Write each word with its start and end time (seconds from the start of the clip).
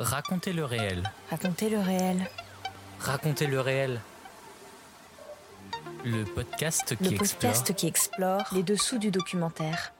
Racontez 0.00 0.54
le 0.54 0.64
réel. 0.64 1.12
Racontez 1.28 1.68
le 1.68 1.78
réel. 1.78 2.30
Racontez 3.00 3.46
le 3.46 3.60
réel. 3.60 4.00
Le 6.06 6.24
podcast 6.24 6.96
qui 6.96 7.10
Le 7.10 7.16
explore. 7.16 7.64
qui 7.76 7.86
explore 7.86 8.44
les 8.52 8.62
dessous 8.62 8.96
du 8.96 9.10
documentaire. 9.10 9.92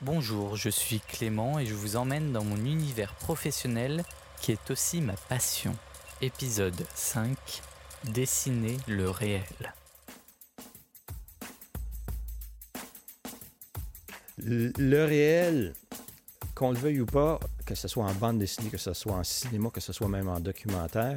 Bonjour, 0.00 0.54
je 0.54 0.70
suis 0.70 1.00
Clément 1.00 1.58
et 1.58 1.66
je 1.66 1.74
vous 1.74 1.96
emmène 1.96 2.32
dans 2.32 2.44
mon 2.44 2.58
univers 2.58 3.14
professionnel 3.16 4.04
qui 4.40 4.52
est 4.52 4.70
aussi 4.70 5.00
ma 5.00 5.14
passion. 5.28 5.74
Épisode 6.20 6.86
5 6.94 7.36
Dessiner 8.04 8.76
le 8.86 9.10
réel. 9.10 9.74
Le 14.52 15.04
réel, 15.04 15.72
qu'on 16.54 16.72
le 16.72 16.78
veuille 16.78 17.00
ou 17.00 17.06
pas, 17.06 17.40
que 17.64 17.74
ce 17.74 17.88
soit 17.88 18.04
en 18.04 18.14
bande 18.14 18.38
dessinée, 18.38 18.68
que 18.68 18.76
ce 18.78 18.92
soit 18.92 19.14
en 19.14 19.24
cinéma, 19.24 19.70
que 19.70 19.80
ce 19.80 19.92
soit 19.92 20.08
même 20.08 20.28
en 20.28 20.40
documentaire, 20.40 21.16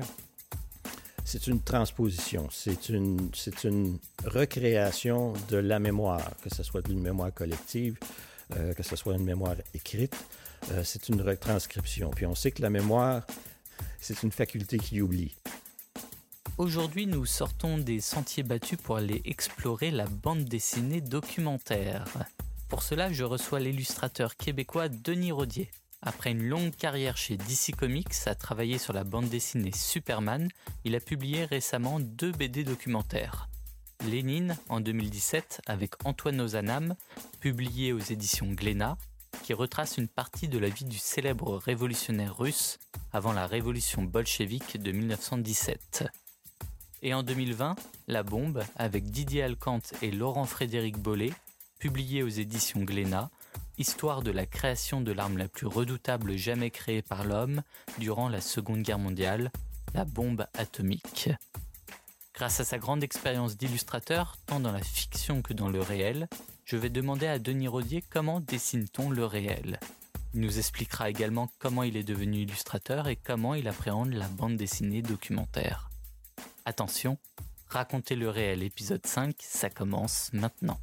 c'est 1.26 1.48
une 1.48 1.60
transposition, 1.60 2.48
c'est 2.52 2.90
une, 2.90 3.30
c'est 3.34 3.64
une 3.64 3.98
recréation 4.26 5.34
de 5.50 5.58
la 5.58 5.80
mémoire, 5.80 6.32
que 6.42 6.54
ce 6.54 6.64
soit 6.64 6.82
d'une 6.82 7.02
mémoire 7.02 7.34
collective, 7.34 7.98
euh, 8.56 8.74
que 8.74 8.84
ce 8.84 8.96
soit 8.96 9.16
une 9.16 9.24
mémoire 9.24 9.56
écrite, 9.74 10.16
euh, 10.72 10.84
c'est 10.84 11.10
une 11.10 11.22
retranscription. 11.22 12.12
Puis 12.12 12.26
on 12.26 12.36
sait 12.36 12.52
que 12.52 12.62
la 12.62 12.70
mémoire, 12.70 13.24
c'est 14.00 14.24
une 14.24 14.32
faculté 14.32 14.78
qui 14.78 15.02
oublie. 15.02 15.36
Aujourd'hui, 16.58 17.06
nous 17.06 17.26
sortons 17.26 17.80
des 17.80 18.00
sentiers 18.00 18.44
battus 18.44 18.80
pour 18.82 18.96
aller 18.96 19.22
explorer 19.26 19.92
la 19.92 20.06
bande 20.06 20.46
dessinée 20.46 21.02
documentaire. 21.02 22.06
Pour 22.76 22.84
cela, 22.84 23.10
je 23.10 23.24
reçois 23.24 23.62
l'illustrateur 23.62 24.36
québécois 24.36 24.90
Denis 24.90 25.32
Rodier. 25.32 25.72
Après 26.02 26.32
une 26.32 26.44
longue 26.44 26.76
carrière 26.76 27.16
chez 27.16 27.38
DC 27.38 27.74
Comics, 27.74 28.14
à 28.26 28.36
travailler 28.36 28.80
sur 28.80 28.92
la 28.92 29.06
bande 29.06 29.30
dessinée 29.30 29.72
Superman, 29.74 30.50
il 30.84 30.94
a 30.94 31.00
publié 31.00 31.46
récemment 31.46 32.02
deux 32.02 32.34
BD 32.34 32.66
documentaires. 32.66 33.48
Lénine 34.06 34.58
en 34.68 34.82
2017 34.82 35.62
avec 35.68 35.94
Antoine 36.04 36.42
Ozanam, 36.42 36.96
publié 37.40 37.94
aux 37.94 38.00
éditions 38.00 38.52
Glénat, 38.52 38.98
qui 39.42 39.54
retrace 39.54 39.98
une 39.98 40.10
partie 40.10 40.50
de 40.50 40.60
la 40.60 40.68
vie 40.68 40.84
du 40.84 40.98
célèbre 40.98 41.56
révolutionnaire 41.56 42.38
russe 42.38 42.78
avant 43.14 43.32
la 43.32 43.48
révolution 43.48 44.04
bolchevique 44.04 44.82
de 44.82 44.92
1917. 44.92 46.04
Et 47.04 47.14
en 47.14 47.24
2020, 47.24 47.78
La 48.10 48.24
Bombe, 48.24 48.66
avec 48.76 49.06
Didier 49.06 49.44
Alcante 49.44 49.94
et 50.02 50.12
Laurent-Frédéric 50.12 50.98
Bollet, 50.98 51.32
publié 51.86 52.24
aux 52.24 52.30
éditions 52.30 52.82
Glénat, 52.82 53.30
histoire 53.78 54.24
de 54.24 54.32
la 54.32 54.48
création 54.48 55.02
de 55.02 55.12
l'arme 55.12 55.38
la 55.38 55.48
plus 55.48 55.68
redoutable 55.68 56.36
jamais 56.36 56.72
créée 56.72 57.04
par 57.04 57.26
l'homme 57.26 57.62
durant 58.00 58.28
la 58.28 58.42
Seconde 58.42 58.82
Guerre 58.82 58.98
mondiale, 58.98 59.52
la 59.94 60.04
bombe 60.04 60.48
atomique. 60.56 61.30
Grâce 62.34 62.60
à 62.60 62.66
sa 62.66 62.80
grande 62.80 63.04
expérience 63.04 63.56
d'illustrateur, 63.56 64.36
tant 64.48 64.60
dans 64.60 64.72
la 64.72 64.82
fiction 64.82 65.44
que 65.44 65.54
dans 65.54 65.70
le 65.70 65.80
réel, 65.80 66.28
je 66.66 66.76
vais 66.76 66.90
demander 66.90 67.28
à 67.28 67.38
Denis 67.38 67.68
Rodier 67.68 68.04
comment 68.10 68.40
dessine-t-on 68.40 69.12
le 69.12 69.26
réel. 69.26 69.80
Il 70.34 70.42
nous 70.42 70.58
expliquera 70.58 71.12
également 71.12 71.52
comment 71.60 71.84
il 71.84 71.98
est 71.98 72.04
devenu 72.04 72.40
illustrateur 72.40 73.08
et 73.08 73.16
comment 73.16 73.54
il 73.54 73.68
appréhende 73.68 74.12
la 74.12 74.28
bande 74.28 74.58
dessinée 74.58 75.04
documentaire. 75.04 75.92
Attention, 76.66 77.20
racontez 77.70 78.16
le 78.16 78.32
réel 78.32 78.64
épisode 78.64 79.06
5, 79.06 79.36
ça 79.40 79.70
commence 79.70 80.32
maintenant. 80.34 80.80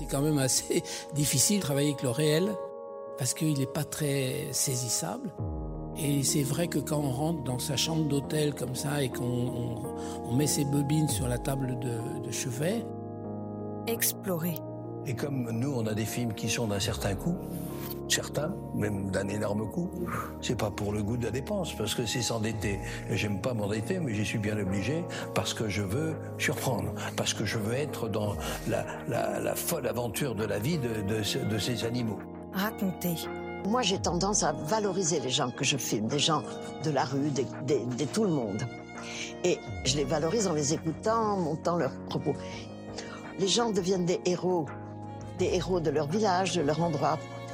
C'est 0.00 0.06
quand 0.06 0.22
même 0.22 0.38
assez 0.38 0.82
difficile 1.14 1.58
de 1.58 1.62
travailler 1.62 1.90
avec 1.90 2.02
le 2.02 2.08
réel 2.10 2.48
parce 3.18 3.34
qu'il 3.34 3.58
n'est 3.58 3.66
pas 3.66 3.84
très 3.84 4.48
saisissable. 4.52 5.30
Et 5.98 6.22
c'est 6.22 6.42
vrai 6.42 6.68
que 6.68 6.78
quand 6.78 6.96
on 6.98 7.10
rentre 7.10 7.44
dans 7.44 7.58
sa 7.58 7.76
chambre 7.76 8.04
d'hôtel 8.08 8.54
comme 8.54 8.74
ça 8.74 9.02
et 9.02 9.10
qu'on 9.10 9.24
on- 9.24 9.76
on 10.24 10.32
met 10.32 10.46
ses 10.46 10.64
bobines 10.64 11.08
sur 11.08 11.28
la 11.28 11.36
table 11.36 11.78
de, 11.80 12.24
de 12.26 12.30
chevet, 12.32 12.82
Explorer. 13.86 14.54
Et 15.06 15.14
comme 15.14 15.50
nous, 15.50 15.72
on 15.74 15.86
a 15.86 15.94
des 15.94 16.04
films 16.04 16.32
qui 16.34 16.48
sont 16.48 16.66
d'un 16.68 16.80
certain 16.80 17.14
coût, 17.14 17.34
certains, 18.10 18.54
même 18.74 19.10
d'un 19.10 19.28
énorme 19.28 19.70
coût, 19.70 19.90
c'est 20.40 20.56
pas 20.58 20.70
pour 20.70 20.92
le 20.92 21.02
goût 21.02 21.16
de 21.16 21.24
la 21.24 21.30
dépense, 21.30 21.72
parce 21.74 21.94
que 21.94 22.06
c'est 22.06 22.22
s'endetter. 22.22 22.78
Et 23.08 23.16
j'aime 23.16 23.40
pas 23.40 23.54
m'endetter, 23.54 23.98
mais 24.00 24.14
j'y 24.14 24.24
suis 24.24 24.38
bien 24.38 24.58
obligé, 24.58 25.04
parce 25.34 25.54
que 25.54 25.68
je 25.68 25.82
veux 25.82 26.14
surprendre, 26.38 26.92
parce 27.16 27.34
que 27.34 27.44
je 27.44 27.58
veux 27.58 27.74
être 27.74 28.08
dans 28.08 28.34
la, 28.68 28.84
la- 29.08 29.40
la 29.40 29.54
folle 29.54 29.86
aventure 29.86 30.34
de 30.34 30.44
la 30.44 30.58
vie 30.58 30.78
de, 30.78 31.02
de 31.02 31.22
ce- 31.22 31.38
de 31.38 31.58
ces 31.58 31.84
animaux. 31.84 32.18
Raconter. 32.52 33.14
Moi, 33.66 33.82
j'ai 33.82 33.98
tendance 33.98 34.42
à 34.42 34.52
valoriser 34.52 35.20
les 35.20 35.30
gens 35.30 35.50
que 35.50 35.64
je 35.64 35.76
filme, 35.76 36.06
des 36.08 36.18
gens 36.18 36.42
de 36.84 36.90
la 36.90 37.04
rue, 37.04 37.30
des- 37.30 37.46
des- 37.66 37.84
de 37.84 38.04
tout 38.04 38.24
le 38.24 38.30
monde. 38.30 38.62
Et 39.44 39.58
je 39.84 39.96
les 39.96 40.04
valorise 40.04 40.46
en 40.46 40.52
les 40.52 40.74
écoutant, 40.74 41.34
en 41.34 41.36
montant 41.36 41.76
leurs 41.76 41.96
propos. 42.08 42.34
Les 43.38 43.48
gens 43.48 43.70
deviennent 43.70 44.04
des 44.04 44.20
héros, 44.26 44.66
des 45.38 45.46
héros 45.54 45.80
de 45.80 45.90
leur 45.90 46.06
village, 46.08 46.54
de 46.56 46.60
leur 46.62 46.82
endroit. 46.82 47.18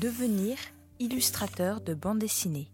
Devenir 0.00 0.56
illustrateur 1.00 1.80
de 1.80 1.94
bande 1.94 2.18
dessinée. 2.18 2.70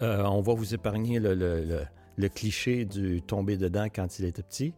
Euh, 0.00 0.22
on 0.24 0.40
va 0.40 0.54
vous 0.54 0.74
épargner 0.74 1.18
le, 1.20 2.28
cliché 2.34 2.84
du 2.84 3.22
tomber 3.22 3.56
dedans 3.56 3.88
quand 3.94 4.18
il 4.18 4.24
était 4.24 4.42
petit. 4.42 4.74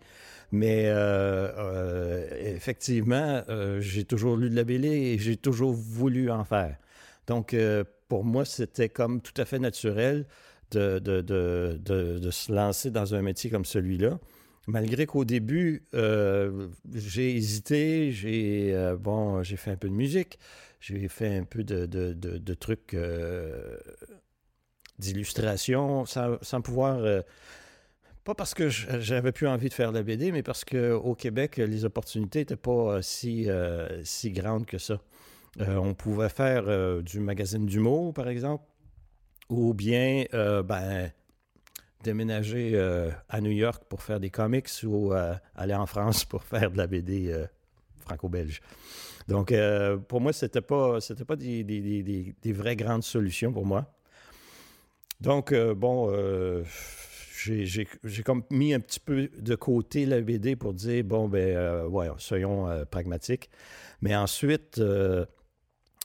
Mais 0.53 0.87
euh, 0.87 1.49
euh, 1.57 2.29
effectivement, 2.57 3.43
j'ai 3.79 4.05
toujours 4.05 4.37
lu 4.37 4.51
de 4.51 4.57
la 4.57 4.65
BD 4.65 4.89
et 4.89 5.19
j'ai 5.19 5.37
toujours 5.37 5.73
voulu 5.73 6.31
en 6.31 6.45
faire. 6.45 6.77
Donc, 7.27 7.55
pour 8.09 8.25
moi, 8.25 8.45
c'était 8.45 8.89
comme 8.89 9.21
tout 9.21 9.35
à 9.37 9.45
fait 9.45 9.59
naturel 9.59 10.27
de, 10.71 10.99
de, 10.99 11.21
de, 11.21 12.19
de, 12.19 12.31
se 12.31 12.53
lancer 12.53 12.91
dans 12.91 13.15
un 13.15 13.23
métier 13.23 13.51
comme 13.51 13.65
celui-là. 13.65 14.19
Malgré 14.67 15.07
qu'au 15.07 15.25
début, 15.25 15.85
euh, 15.95 16.69
j'ai 16.95 17.35
hésité, 17.35 18.13
j'ai 18.13 18.73
euh, 18.75 18.97
bon, 18.97 19.43
j'ai 19.43 19.57
fait 19.57 19.71
un 19.71 19.77
peu 19.77 19.89
de 19.89 19.95
musique, 19.95 20.39
j'ai 20.81 21.09
fait 21.09 21.37
un 21.37 21.45
peu 21.45 21.65
de, 21.65 21.87
de, 21.87 22.13
de, 22.13 22.55
trucs 22.55 22.95
euh, 22.95 23.77
d'illustration 24.99 26.05
sans, 26.05 26.37
sans 26.43 26.61
pouvoir. 26.61 27.01
pas 28.23 28.35
parce 28.35 28.55
que 28.55 28.69
j'avais 28.69 29.33
plus 29.33 29.49
envie 29.49 29.71
de 29.71 29.75
faire 29.75 29.93
la 29.93 30.03
BD, 30.03 30.31
mais 30.31 30.43
parce 30.43 30.65
qu'au 30.65 31.15
Québec, 31.15 31.57
les 31.57 31.85
opportunités 31.85 32.41
n'étaient 32.41 32.57
pas 32.57 33.03
si, 33.03 33.49
si 34.05 34.31
grandes 34.31 34.67
que 34.67 34.79
ça. 34.79 35.01
On 35.59 35.95
pouvait 35.95 36.29
faire 36.29 37.03
du 37.03 37.19
magazine 37.19 37.67
d'humour, 37.67 38.15
par 38.15 38.29
exemple, 38.29 38.65
ou 39.51 39.75
bien 39.75 40.25
euh, 40.33 40.63
ben, 40.63 41.13
déménager 42.03 42.81
à 43.29 43.41
New 43.43 43.51
York 43.51 43.83
pour 43.89 44.03
faire 44.03 44.21
des 44.21 44.31
comics 44.31 44.71
ou 44.85 45.13
aller 45.55 45.75
en 45.75 45.85
France 45.85 46.25
pour 46.25 46.43
faire 46.45 46.71
de 46.71 46.79
la 46.79 46.87
BD 46.87 47.31
franco-belge. 47.99 48.63
Donc, 49.29 49.53
pour 50.09 50.23
moi, 50.23 50.33
c'était 50.33 50.63
pas, 50.63 50.99
c'était 51.03 51.27
pas 51.27 51.37
des, 51.37 51.63
des, 51.63 52.53
vraies 52.53 52.77
grandes 52.77 53.05
solutions 53.05 53.53
pour 53.53 53.67
moi. 53.67 53.93
Donc, 55.21 55.53
bon, 55.77 56.09
j'ai 57.45 58.23
comme 58.25 58.43
mis 58.51 58.75
un 58.75 58.81
petit 58.81 59.01
peu 59.01 59.29
de 59.39 59.55
côté 59.55 60.07
la 60.07 60.21
BD 60.21 60.57
pour 60.57 60.75
dire, 60.75 61.05
bon, 61.05 61.29
ben, 61.29 61.57
euh, 61.57 61.87
ouais, 61.87 62.09
soyons 62.19 62.69
euh, 62.69 62.85
pragmatiques. 62.85 63.51
Mais 64.03 64.15
ensuite, 64.15 64.79
euh, 64.79 65.25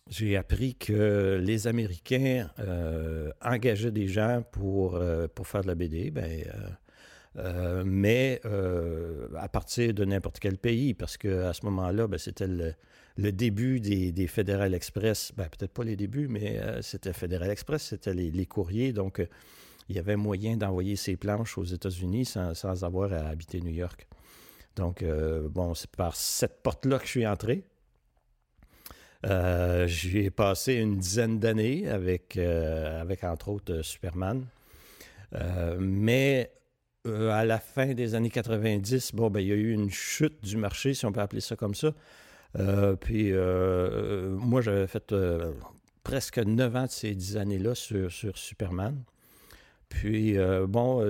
j'ai 0.09 0.37
appris 0.37 0.75
que 0.75 1.39
les 1.41 1.67
Américains 1.67 2.49
engageaient 3.41 3.91
des 3.91 4.07
gens 4.07 4.43
pour, 4.51 5.01
pour 5.33 5.47
faire 5.47 5.61
de 5.61 5.67
la 5.67 5.75
BD. 5.75 6.11
Ben, 6.11 6.43
mais 7.85 8.41
à 9.37 9.49
partir 9.49 9.93
de 9.93 10.05
n'importe 10.05 10.39
quel 10.39 10.57
pays, 10.57 10.93
parce 10.93 11.17
qu'à 11.17 11.53
ce 11.53 11.65
moment-là, 11.65 12.07
ben, 12.07 12.17
c'était 12.17 12.47
le, 12.47 13.31
début 13.31 13.79
des, 13.79 14.11
des 14.11 14.27
Fédéral 14.27 14.73
Express. 14.73 15.31
Ben, 15.35 15.45
peut-être 15.45 15.73
pas 15.73 15.83
les 15.83 15.95
débuts, 15.95 16.27
mais 16.27 16.61
c'était 16.81 17.13
Fédéral 17.13 17.49
Express, 17.49 17.83
c'était 17.83 18.13
les, 18.13 18.29
les, 18.31 18.45
courriers. 18.45 18.93
Donc, 18.93 19.21
il 19.89 19.95
y 19.95 19.99
avait 19.99 20.15
moyen 20.15 20.57
d'envoyer 20.57 20.95
ses 20.95 21.15
planches 21.15 21.57
aux 21.57 21.63
États-Unis 21.63 22.25
sans, 22.25 22.83
avoir 22.83 23.13
à 23.13 23.27
habiter 23.27 23.61
New 23.61 23.73
York. 23.73 24.07
Donc, 24.75 25.03
euh, 25.03 25.47
bon, 25.47 25.73
c'est 25.73 25.89
par 25.91 26.15
cette 26.15 26.61
porte-là 26.63 26.99
que 26.99 27.05
je 27.05 27.11
suis 27.11 27.27
entré. 27.27 27.63
Euh, 29.25 29.87
J'y 29.87 30.19
ai 30.19 30.29
passé 30.29 30.73
une 30.73 30.97
dizaine 30.97 31.39
d'années 31.39 31.87
avec, 31.89 32.37
euh, 32.37 33.01
avec, 33.01 33.23
entre 33.23 33.49
autres, 33.49 33.81
Superman. 33.81 34.45
mais 35.79 36.51
à 37.05 37.45
la 37.45 37.59
fin 37.59 37.93
des 37.93 38.15
années 38.15 38.29
90, 38.31 39.13
bon, 39.13 39.29
ben, 39.29 39.39
il 39.39 39.47
y 39.47 39.51
a 39.51 39.55
eu 39.55 39.71
une 39.71 39.91
chute 39.91 40.43
du 40.43 40.57
marché, 40.57 40.93
si 40.93 41.05
on 41.05 41.11
peut 41.11 41.21
appeler 41.21 41.41
ça 41.41 41.55
comme 41.55 41.75
ça. 41.75 41.93
puis, 42.99 43.31
moi, 43.33 44.61
j'avais 44.61 44.87
fait 44.87 45.13
presque 46.03 46.39
neuf 46.39 46.75
ans 46.75 46.85
de 46.85 46.91
ces 46.91 47.13
dix 47.13 47.37
années-là 47.37 47.75
sur, 47.75 48.11
sur 48.11 48.37
Superman. 48.37 49.03
Puis, 49.89 50.37
euh, 50.37 50.65
bon, 50.67 51.01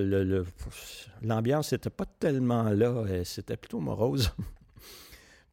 l'ambiance 1.22 1.72
n'était 1.72 1.90
pas 1.90 2.06
tellement 2.06 2.64
là, 2.70 3.06
c'était 3.24 3.58
plutôt 3.58 3.80
morose. 3.80 4.32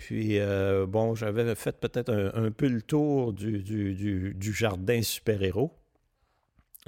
Puis, 0.02 0.40
euh, 0.40 0.84
bon, 0.84 1.14
j'avais 1.14 1.54
fait 1.54 1.78
peut-être 1.78 2.12
un, 2.12 2.50
peu 2.50 2.66
le 2.66 2.82
tour 2.82 3.32
du, 3.32 4.34
jardin 4.52 5.00
super-héros. 5.00 5.72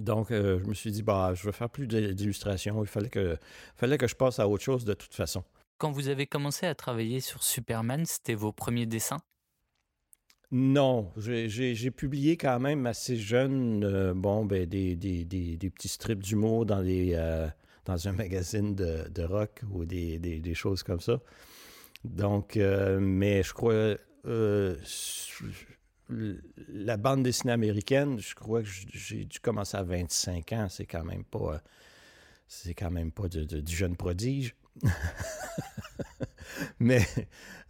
Donc, 0.00 0.32
euh, 0.32 0.58
je 0.58 0.64
me 0.69 0.75
suis 0.75 0.90
dit, 0.90 1.05
bah, 1.05 1.32
je 1.37 1.46
vais 1.46 1.52
faire 1.52 1.70
plus 1.70 1.87
d'illustrations. 1.87 2.82
Il 2.82 2.88
fallait 2.88 3.11
que, 3.11 3.38
fallait 3.76 3.99
que 3.99 4.08
je 4.08 4.16
passe 4.16 4.40
à 4.40 4.49
autre 4.49 4.64
chose 4.64 4.84
de 4.84 4.94
toute 4.94 5.14
façon. 5.14 5.44
Quand 5.78 5.93
vous 5.93 6.08
avez 6.08 6.26
commencé 6.26 6.66
à 6.66 6.75
travailler 6.75 7.20
sur 7.20 7.44
Superman, 7.44 8.05
c'était 8.05 8.34
vos 8.34 8.50
premiers 8.50 8.87
dessins? 8.87 9.20
Non, 10.50 11.12
j'ai 11.16 11.90
publié 11.93 12.37
quand 12.37 12.58
même 12.58 12.84
assez 12.87 13.16
jeune, 13.16 13.84
euh, 13.84 14.12
bon, 14.12 14.44
ben, 14.44 14.66
des, 14.66 14.96
petits 15.72 15.87
strips 15.87 16.19
d'humour 16.25 16.66
dans, 16.66 16.84
euh, 16.84 17.49
dans 17.84 18.08
un 18.08 18.12
magazine 18.25 18.75
de, 18.75 19.22
rock 19.22 19.62
ou 19.70 19.84
des, 19.84 20.55
choses 20.55 20.82
comme 20.82 21.00
ça. 21.00 21.20
Donc, 22.05 22.56
euh, 22.56 23.01
mais 23.01 23.43
je 23.43 23.53
crois, 23.53 23.97
la 26.69 26.97
bande 26.97 27.23
dessinée 27.23 27.53
américaine, 27.53 28.19
je 28.19 28.35
crois 28.35 28.62
que 28.62 28.69
j'ai 28.69 29.25
dû 29.25 29.41
commencer 29.41 29.77
à 29.77 29.83
25 29.83 30.53
ans. 30.53 30.67
C'est 30.69 30.87
quand 30.87 31.05
même 31.05 31.25
pas, 31.25 31.62
c'est 32.47 32.75
quand 32.75 32.91
même 32.91 33.11
pas 33.11 33.29
du 33.29 33.77
jeune 33.77 33.97
prodige. 33.97 34.55
Mais 36.79 37.03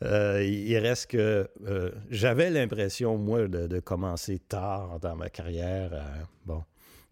euh, 0.02 0.42
il 0.44 0.76
reste 0.78 1.10
que 1.10 1.48
euh, 1.66 1.90
j'avais 2.10 2.50
l'impression, 2.50 3.16
moi, 3.18 3.46
de, 3.48 3.80
commencer 3.80 4.38
tard 4.38 4.98
dans 5.00 5.16
ma 5.16 5.30
carrière. 5.30 5.90
Euh, 5.92 6.02
bon, 6.46 6.64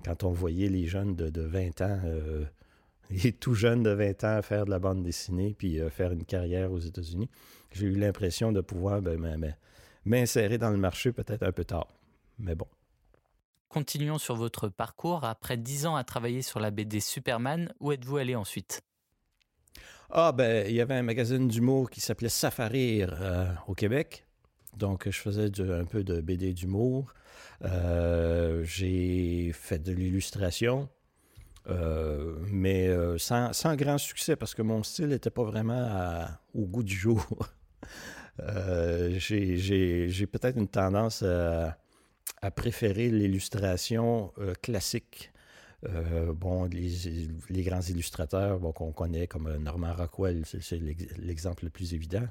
quand 0.04 0.24
on 0.24 0.30
voyait 0.30 0.68
les 0.68 0.86
jeunes 0.86 1.14
de, 1.14 1.42
20 1.42 1.80
ans, 1.82 2.00
les 3.12 3.32
tout 3.32 3.54
jeunes 3.54 3.82
de 3.82 3.90
20 3.90 4.24
ans 4.24 4.42
faire 4.42 4.64
de 4.64 4.70
la 4.70 4.78
bande 4.78 5.02
dessinée 5.02 5.54
puis 5.56 5.78
faire 5.90 6.12
une 6.12 6.24
carrière 6.24 6.72
aux 6.72 6.78
États-Unis, 6.78 7.28
j'ai 7.72 7.86
eu 7.86 7.96
l'impression 7.96 8.52
de 8.52 8.60
pouvoir 8.60 9.02
ben, 9.02 9.54
m'insérer 10.04 10.58
dans 10.58 10.70
le 10.70 10.76
marché 10.76 11.12
peut-être 11.12 11.42
un 11.42 11.52
peu 11.52 11.64
tard. 11.64 11.88
Mais 12.38 12.54
bon. 12.54 12.66
Continuons 13.68 14.18
sur 14.18 14.36
votre 14.36 14.68
parcours. 14.68 15.24
Après 15.24 15.56
10 15.56 15.86
ans 15.86 15.96
à 15.96 16.04
travailler 16.04 16.42
sur 16.42 16.60
la 16.60 16.70
BD 16.70 17.00
Superman, 17.00 17.72
où 17.80 17.92
êtes-vous 17.92 18.18
allé 18.18 18.36
ensuite? 18.36 18.82
Ah, 20.10 20.32
ben, 20.32 20.66
il 20.68 20.74
y 20.74 20.80
avait 20.82 20.96
un 20.96 21.02
magazine 21.02 21.48
d'humour 21.48 21.88
qui 21.88 22.02
s'appelait 22.02 22.28
Safarir 22.28 23.16
euh, 23.18 23.46
au 23.66 23.74
Québec. 23.74 24.26
Donc, 24.76 25.08
je 25.08 25.18
faisais 25.18 25.48
un 25.58 25.86
peu 25.86 26.04
de 26.04 26.20
BD 26.20 26.52
d'humour. 26.52 27.14
Euh, 27.64 28.62
j'ai 28.64 29.52
fait 29.54 29.78
de 29.78 29.92
l'illustration, 29.92 30.90
euh, 31.68 32.36
mais 32.50 32.90
sans, 33.18 33.76
grand 33.76 33.98
succès 33.98 34.36
parce 34.36 34.54
que 34.54 34.62
mon 34.62 34.82
style 34.82 35.08
n'était 35.08 35.30
pas 35.30 35.44
vraiment 35.44 36.26
au 36.54 36.66
goût 36.66 36.82
du 36.82 36.94
jour. 36.94 37.24
j'ai 39.18 40.26
peut-être 40.26 40.56
une 40.56 40.68
tendance 40.68 41.22
à 41.22 42.50
préférer 42.50 43.10
l'illustration 43.10 44.32
classique. 44.62 45.32
Euh, 45.88 46.32
bon, 46.32 46.66
les, 46.66 47.62
grands 47.62 47.80
illustrateurs 47.80 48.60
qu'on 48.74 48.92
connaît 48.92 49.26
comme 49.26 49.48
euh, 49.48 49.58
Norman 49.58 49.94
Rockwell, 49.94 50.44
c'est 50.46 50.80
l'exemple 51.18 51.64
le 51.64 51.70
plus 51.70 51.92
évident. 51.94 52.26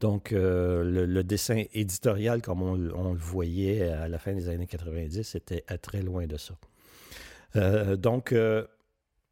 Donc, 0.00 0.32
euh, 0.32 1.06
le, 1.06 1.24
dessin 1.24 1.64
éditorial, 1.72 2.40
comme 2.40 2.62
on, 2.62 2.76
le 3.12 3.18
voyait 3.18 3.88
à 3.90 4.08
la 4.08 4.18
fin 4.18 4.32
des 4.32 4.48
années 4.48 4.66
90, 4.66 5.34
était 5.34 5.64
à 5.66 5.78
très 5.78 6.02
loin 6.02 6.26
de 6.26 6.36
ça. 6.36 6.54
Donc, 7.54 8.34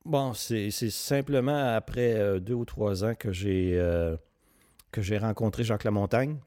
bon, 0.05 0.35
c'est 0.35 0.71
simplement 0.71 1.75
après 1.75 2.41
deux 2.41 2.55
ou 2.55 2.65
trois 2.65 3.05
ans 3.05 3.15
que 3.15 3.33
j'ai 3.33 3.79
rencontré 5.19 5.65
Jacques 5.65 5.85
Lamontagne, 5.85 6.39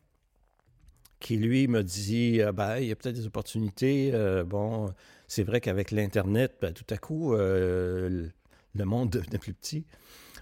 qui 1.19 1.37
lui 1.37 1.67
me 1.67 1.83
dit 1.83 2.39
ben, 2.53 2.77
il 2.77 2.87
y 2.87 2.91
a 2.91 2.95
peut-être 2.95 3.15
des 3.15 3.27
opportunités. 3.27 4.11
bon, 4.45 4.93
c'est 5.27 5.43
vrai 5.43 5.61
qu'avec 5.61 5.91
l'Internet, 5.91 6.57
ben, 6.61 6.73
tout 6.73 6.85
à 6.89 6.97
coup, 6.97 7.33
euh, 7.33 8.27
le 8.73 8.85
monde 8.85 9.09
devenait 9.09 9.39
plus 9.39 9.53
petit. 9.53 9.85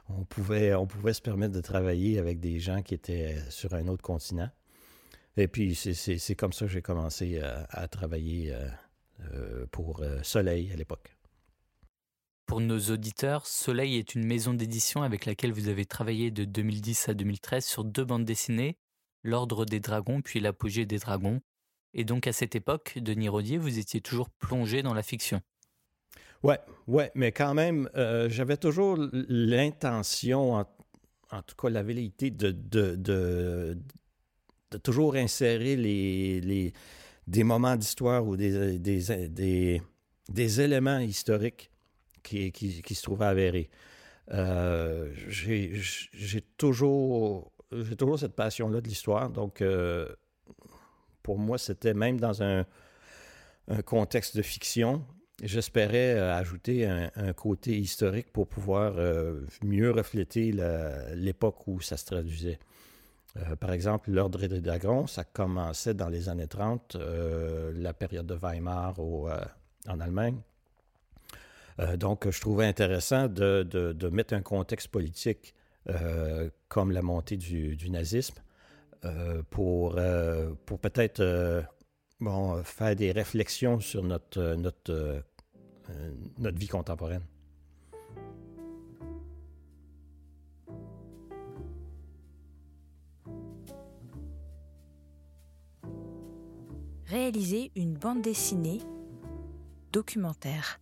On 0.09 0.25
pouvait, 0.25 0.73
se 1.13 1.21
permettre 1.21 1.53
de 1.53 1.61
travailler 1.61 2.19
avec 2.19 2.39
des 2.39 2.59
gens 2.59 2.81
qui 2.81 2.93
étaient 2.93 3.37
sur 3.49 3.73
un 3.73 3.87
autre 3.87 4.01
continent. 4.01 4.49
Et 5.37 5.47
puis, 5.47 5.75
c'est 5.75 6.35
comme 6.35 6.53
ça 6.53 6.65
que 6.65 6.71
j'ai 6.71 6.81
commencé 6.81 7.39
euh, 7.41 7.63
à, 7.69 7.87
travailler 7.87 8.53
euh, 9.33 9.65
pour 9.71 10.03
Soleil 10.21 10.71
à 10.71 10.75
l'époque. 10.75 11.15
Pour 12.45 12.59
nos 12.59 12.79
auditeurs, 12.79 13.47
Soleil 13.47 13.97
est 13.97 14.15
une 14.15 14.25
maison 14.25 14.53
d'édition 14.53 15.01
avec 15.01 15.25
laquelle 15.25 15.53
vous 15.53 15.69
avez 15.69 15.85
travaillé 15.85 16.29
de 16.29 16.43
2010 16.43 17.09
à 17.09 17.13
2013 17.13 17.65
sur 17.65 17.83
deux 17.83 18.03
bandes 18.03 18.25
dessinées, 18.25 18.77
L'Ordre 19.23 19.65
des 19.65 19.79
Dragons 19.79 20.21
puis 20.21 20.39
L'Apogée 20.39 20.85
des 20.85 20.99
Dragons, 20.99 21.41
et 21.93 22.03
donc 22.03 22.27
à 22.27 22.33
cette 22.33 22.55
époque, 22.55 22.97
Denis 22.97 23.29
Rodier, 23.29 23.57
vous 23.57 23.79
étiez 23.79 24.01
toujours 24.01 24.29
plongé 24.29 24.81
dans 24.81 24.93
la 24.93 25.03
fiction. 25.03 25.41
Ouais, 26.41 26.59
ouais, 26.87 27.11
mais 27.15 27.31
quand 27.31 27.53
même, 27.53 27.89
euh, 27.95 28.27
j'avais 28.29 28.57
toujours 28.57 28.97
l'intention, 29.13 30.55
en, 30.55 31.41
tout 31.43 31.55
cas 31.55 31.69
la 31.69 31.83
velléité, 31.83 32.31
de, 32.31 33.77
toujours 34.83 35.15
insérer 35.15 35.77
des 37.27 37.43
moments 37.43 37.77
d'histoire 37.77 38.27
ou 38.27 38.35
des, 38.35 39.21
éléments 40.61 40.99
historiques 40.99 41.71
qui, 42.23 42.95
se 42.95 43.03
trouvaient 43.03 43.25
avérés. 43.25 43.69
Euh, 44.31 45.11
j'ai 45.27 46.41
toujours, 46.57 47.51
cette 48.17 48.35
passion-là 48.35 48.81
de 48.81 48.87
l'histoire, 48.87 49.29
donc 49.29 49.61
euh, 49.61 50.07
pour 51.21 51.37
moi, 51.37 51.57
c'était 51.57 51.93
même 51.93 52.19
dans 52.19 52.41
un, 52.41 52.65
contexte 53.85 54.35
de 54.35 54.41
fiction. 54.41 55.05
J'espérais 55.41 56.15
euh, 56.15 56.35
ajouter 56.35 56.85
un, 56.85 57.33
côté 57.33 57.77
historique 57.77 58.31
pour 58.31 58.47
pouvoir 58.47 58.95
mieux 59.61 59.91
refléter 59.91 60.53
l'époque 61.13 61.67
où 61.67 61.79
ça 61.81 61.97
se 61.97 62.05
traduisait. 62.05 62.59
Par 63.59 63.71
exemple, 63.71 64.11
l'Ordre 64.11 64.45
des 64.45 64.61
Dragons, 64.61 65.07
ça 65.07 65.23
commençait 65.23 65.95
dans 65.95 66.09
les 66.09 66.29
années 66.29 66.47
30, 66.47 66.97
la 67.73 67.93
période 67.93 68.27
de 68.27 68.35
Weimar 68.35 68.99
en 68.99 69.99
Allemagne. 69.99 70.39
Euh, 71.79 71.97
donc, 71.97 72.29
je 72.29 72.39
trouvais 72.39 72.65
intéressant 72.65 73.27
de, 73.27 74.09
mettre 74.11 74.33
un 74.33 74.41
contexte 74.41 74.87
politique 74.89 75.53
euh, 75.89 76.49
comme 76.67 76.91
la 76.91 77.01
montée 77.01 77.37
du, 77.37 77.89
nazisme 77.89 78.35
euh, 79.05 79.41
pour, 79.49 79.95
peut-être 80.65 81.63
faire 82.63 82.95
des 82.95 83.11
réflexions 83.11 83.79
sur 83.79 84.03
notre 84.03 85.23
vie 86.39 86.67
contemporaine. 86.67 87.23
Réaliser 97.05 97.71
une 97.75 97.93
bande 97.93 98.23
dessinée 98.23 98.79
documentaire. 99.91 100.79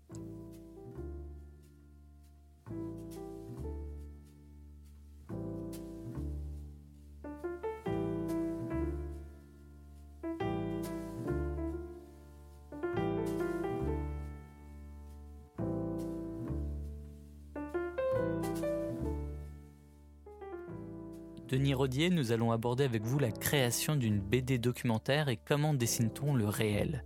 Denis 21.51 21.73
Rodier, 21.73 22.09
nous 22.09 22.31
allons 22.31 22.53
aborder 22.53 22.85
avec 22.85 23.03
vous 23.03 23.19
la 23.19 23.29
création 23.29 23.97
d'une 23.97 24.21
BD 24.21 24.57
documentaire 24.57 25.27
et 25.27 25.35
comment 25.35 25.73
dessine-t-on 25.73 26.33
le 26.33 26.45
réel? 26.45 27.03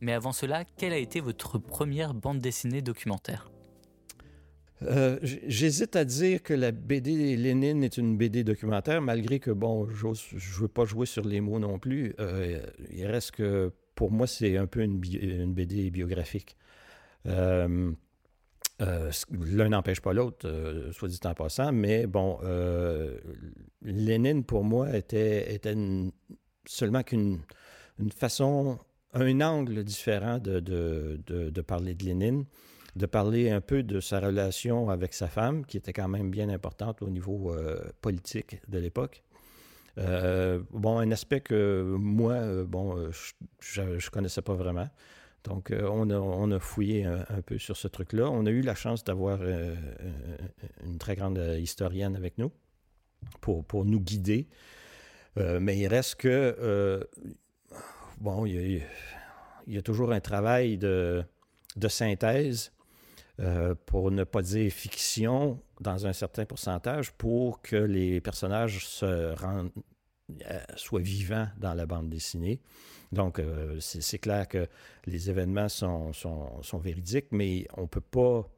Mais 0.00 0.12
avant 0.12 0.32
cela, 0.32 0.64
quelle 0.64 0.92
a 0.92 0.98
été 0.98 1.20
votre 1.20 1.58
première 1.58 2.12
bande 2.12 2.40
dessinée 2.40 2.82
documentaire? 2.82 3.48
Euh, 4.82 5.20
J'hésite 5.22 5.94
à 5.94 6.04
dire 6.04 6.42
que 6.42 6.52
la 6.52 6.72
BD 6.72 7.36
Lénine 7.36 7.84
est 7.84 7.96
une 7.96 8.16
BD 8.16 8.42
documentaire, 8.42 9.00
malgré 9.00 9.38
que, 9.38 9.52
bon, 9.52 9.88
je 9.88 10.08
ne 10.08 10.60
veux 10.60 10.68
pas 10.68 10.84
jouer 10.84 11.06
sur 11.06 11.24
les 11.24 11.40
mots 11.40 11.60
non 11.60 11.78
plus. 11.78 12.16
Euh, 12.18 12.60
il 12.90 13.06
reste 13.06 13.30
que, 13.36 13.72
pour 13.94 14.10
moi, 14.10 14.26
c'est 14.26 14.56
un 14.56 14.66
peu 14.66 14.80
une, 14.80 14.98
BD 14.98 15.92
biographique. 15.92 16.56
Euh, 17.26 17.92
euh, 18.82 19.10
l'un 19.30 19.70
n'empêche 19.70 20.00
pas 20.00 20.12
l'autre, 20.12 20.46
euh, 20.46 20.92
soit 20.92 21.08
dit 21.08 21.18
en 21.24 21.32
passant, 21.32 21.72
mais 21.72 22.06
bon, 22.06 22.38
euh, 22.42 23.18
Lénine, 23.80 24.44
pour 24.44 24.64
moi, 24.64 24.94
était, 24.94 25.54
était 25.54 25.74
seulement 26.66 27.02
qu'une 27.02 27.40
une 27.98 28.12
façon, 28.12 28.78
un 29.14 29.40
angle 29.40 29.82
différent 29.82 30.38
de, 30.38 31.62
parler 31.66 31.94
de 31.94 32.04
Lénine, 32.04 32.44
de 32.96 33.06
parler 33.06 33.50
un 33.50 33.62
peu 33.62 33.82
de 33.82 34.00
sa 34.00 34.20
relation 34.20 34.90
avec 34.90 35.14
sa 35.14 35.28
femme, 35.28 35.64
qui 35.64 35.78
était 35.78 35.94
quand 35.94 36.08
même 36.08 36.30
bien 36.30 36.50
importante 36.50 37.00
au 37.00 37.08
niveau 37.08 37.56
politique 38.02 38.60
de 38.68 38.78
l'époque. 38.78 39.22
bon, 39.96 40.98
un 40.98 41.10
aspect 41.10 41.40
que 41.40 41.96
moi, 41.98 42.64
bon, 42.66 43.10
je 43.60 43.80
ne 43.80 44.10
connaissais 44.10 44.42
pas 44.42 44.54
vraiment. 44.54 44.90
Donc, 45.46 45.70
euh, 45.70 45.88
on, 45.88 46.50
a, 46.50 46.58
fouillé 46.58 47.04
un, 47.04 47.40
peu 47.44 47.56
sur 47.58 47.76
ce 47.76 47.86
truc-là. 47.86 48.28
On 48.30 48.46
a 48.46 48.50
eu 48.50 48.62
la 48.62 48.74
chance 48.74 49.04
d'avoir 49.04 49.40
euh, 49.40 49.74
euh, 50.00 50.36
une 50.84 50.98
très 50.98 51.14
grande 51.14 51.38
historienne 51.58 52.16
avec 52.16 52.36
nous 52.38 52.50
pour, 53.40 53.84
nous 53.84 54.00
guider. 54.00 54.48
mais 55.36 55.78
il 55.78 55.86
reste 55.86 56.16
que, 56.16 57.08
bon, 58.20 58.44
il 58.44 58.82
y, 59.68 59.78
a, 59.78 59.82
toujours 59.82 60.12
un 60.12 60.20
travail 60.20 60.78
de, 60.78 61.24
de 61.76 61.88
synthèse, 61.88 62.72
pour 63.86 64.10
ne 64.10 64.24
pas 64.24 64.42
dire 64.42 64.72
fiction, 64.72 65.60
dans 65.80 66.06
un 66.06 66.12
certain 66.12 66.44
pourcentage, 66.44 67.12
pour 67.12 67.62
que 67.62 67.76
les 67.76 68.20
personnages 68.20 68.86
se 68.86 69.34
rendent, 69.34 69.70
soient 70.76 71.00
vivants 71.00 71.48
dans 71.58 71.74
la 71.74 71.86
bande 71.86 72.10
dessinée. 72.10 72.60
Donc, 73.12 73.38
euh, 73.38 73.78
c'est 73.80 74.18
clair 74.18 74.48
que 74.48 74.68
les 75.06 75.30
événements 75.30 75.68
sont, 75.68 76.12
véridiques, 76.74 77.28
mais 77.30 77.66
on 77.76 77.82
ne 77.82 77.86
peut 77.86 78.00
pas. 78.00 78.48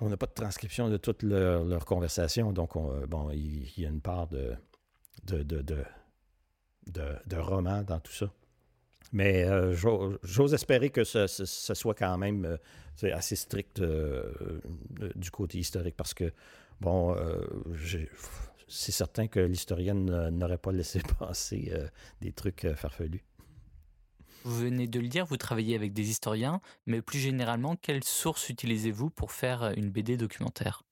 On 0.00 0.08
n'a 0.08 0.16
pas 0.16 0.26
de 0.26 0.32
transcription 0.32 0.88
de 0.88 0.96
toute 0.96 1.22
leur, 1.22 1.64
leur 1.64 1.84
conversation, 1.84 2.52
donc 2.52 2.72
bon, 3.06 3.30
il, 3.30 3.70
y 3.78 3.86
a 3.86 3.88
une 3.88 4.00
part 4.00 4.26
de, 4.26 4.56
de, 5.22 5.44
de, 5.44 5.62
de, 6.88 7.36
roman 7.36 7.82
dans 7.82 8.00
tout 8.00 8.10
ça. 8.10 8.32
Mais 9.12 9.44
euh, 9.44 9.76
j'ose 10.24 10.54
espérer 10.54 10.90
que 10.90 11.04
ce, 11.04 11.26
soit 11.28 11.94
quand 11.94 12.18
même 12.18 12.58
euh, 13.04 13.14
assez 13.14 13.36
strict 13.36 13.80
du 13.80 15.30
côté 15.30 15.58
historique 15.58 15.96
parce 15.96 16.14
que, 16.14 16.32
bon, 16.80 17.16
c'est 18.72 18.92
certain 18.92 19.28
que 19.28 19.38
l'historienne 19.38 20.30
n'aurait 20.30 20.58
pas 20.58 20.72
laissé 20.72 21.00
passer 21.18 21.70
euh, 21.72 21.86
des 22.20 22.32
trucs 22.32 22.64
euh, 22.64 22.74
farfelus. 22.74 23.22
Vous 24.44 24.58
venez 24.58 24.88
de 24.88 24.98
le 24.98 25.06
dire, 25.06 25.24
vous 25.26 25.36
travaillez 25.36 25.76
avec 25.76 25.92
des 25.92 26.10
historiens, 26.10 26.60
mais 26.86 27.00
plus 27.00 27.18
généralement, 27.18 27.76
quelles 27.76 28.02
sources 28.02 28.48
utilisez-vous 28.48 29.10
pour 29.10 29.30
faire 29.30 29.62
euh, 29.62 29.72
une 29.76 29.90
BD 29.90 30.16
documentaire? 30.16 30.82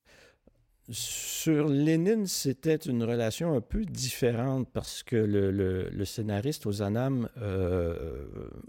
Sur 0.89 1.67
Lénine, 1.67 2.27
c'était 2.27 2.75
une 2.75 3.03
relation 3.03 3.55
un 3.55 3.61
peu 3.61 3.83
différente 3.83 4.69
parce 4.71 5.03
que 5.03 5.15
le, 5.15 6.05
scénariste 6.05 6.65
aux 6.65 6.81
Anam 6.81 7.29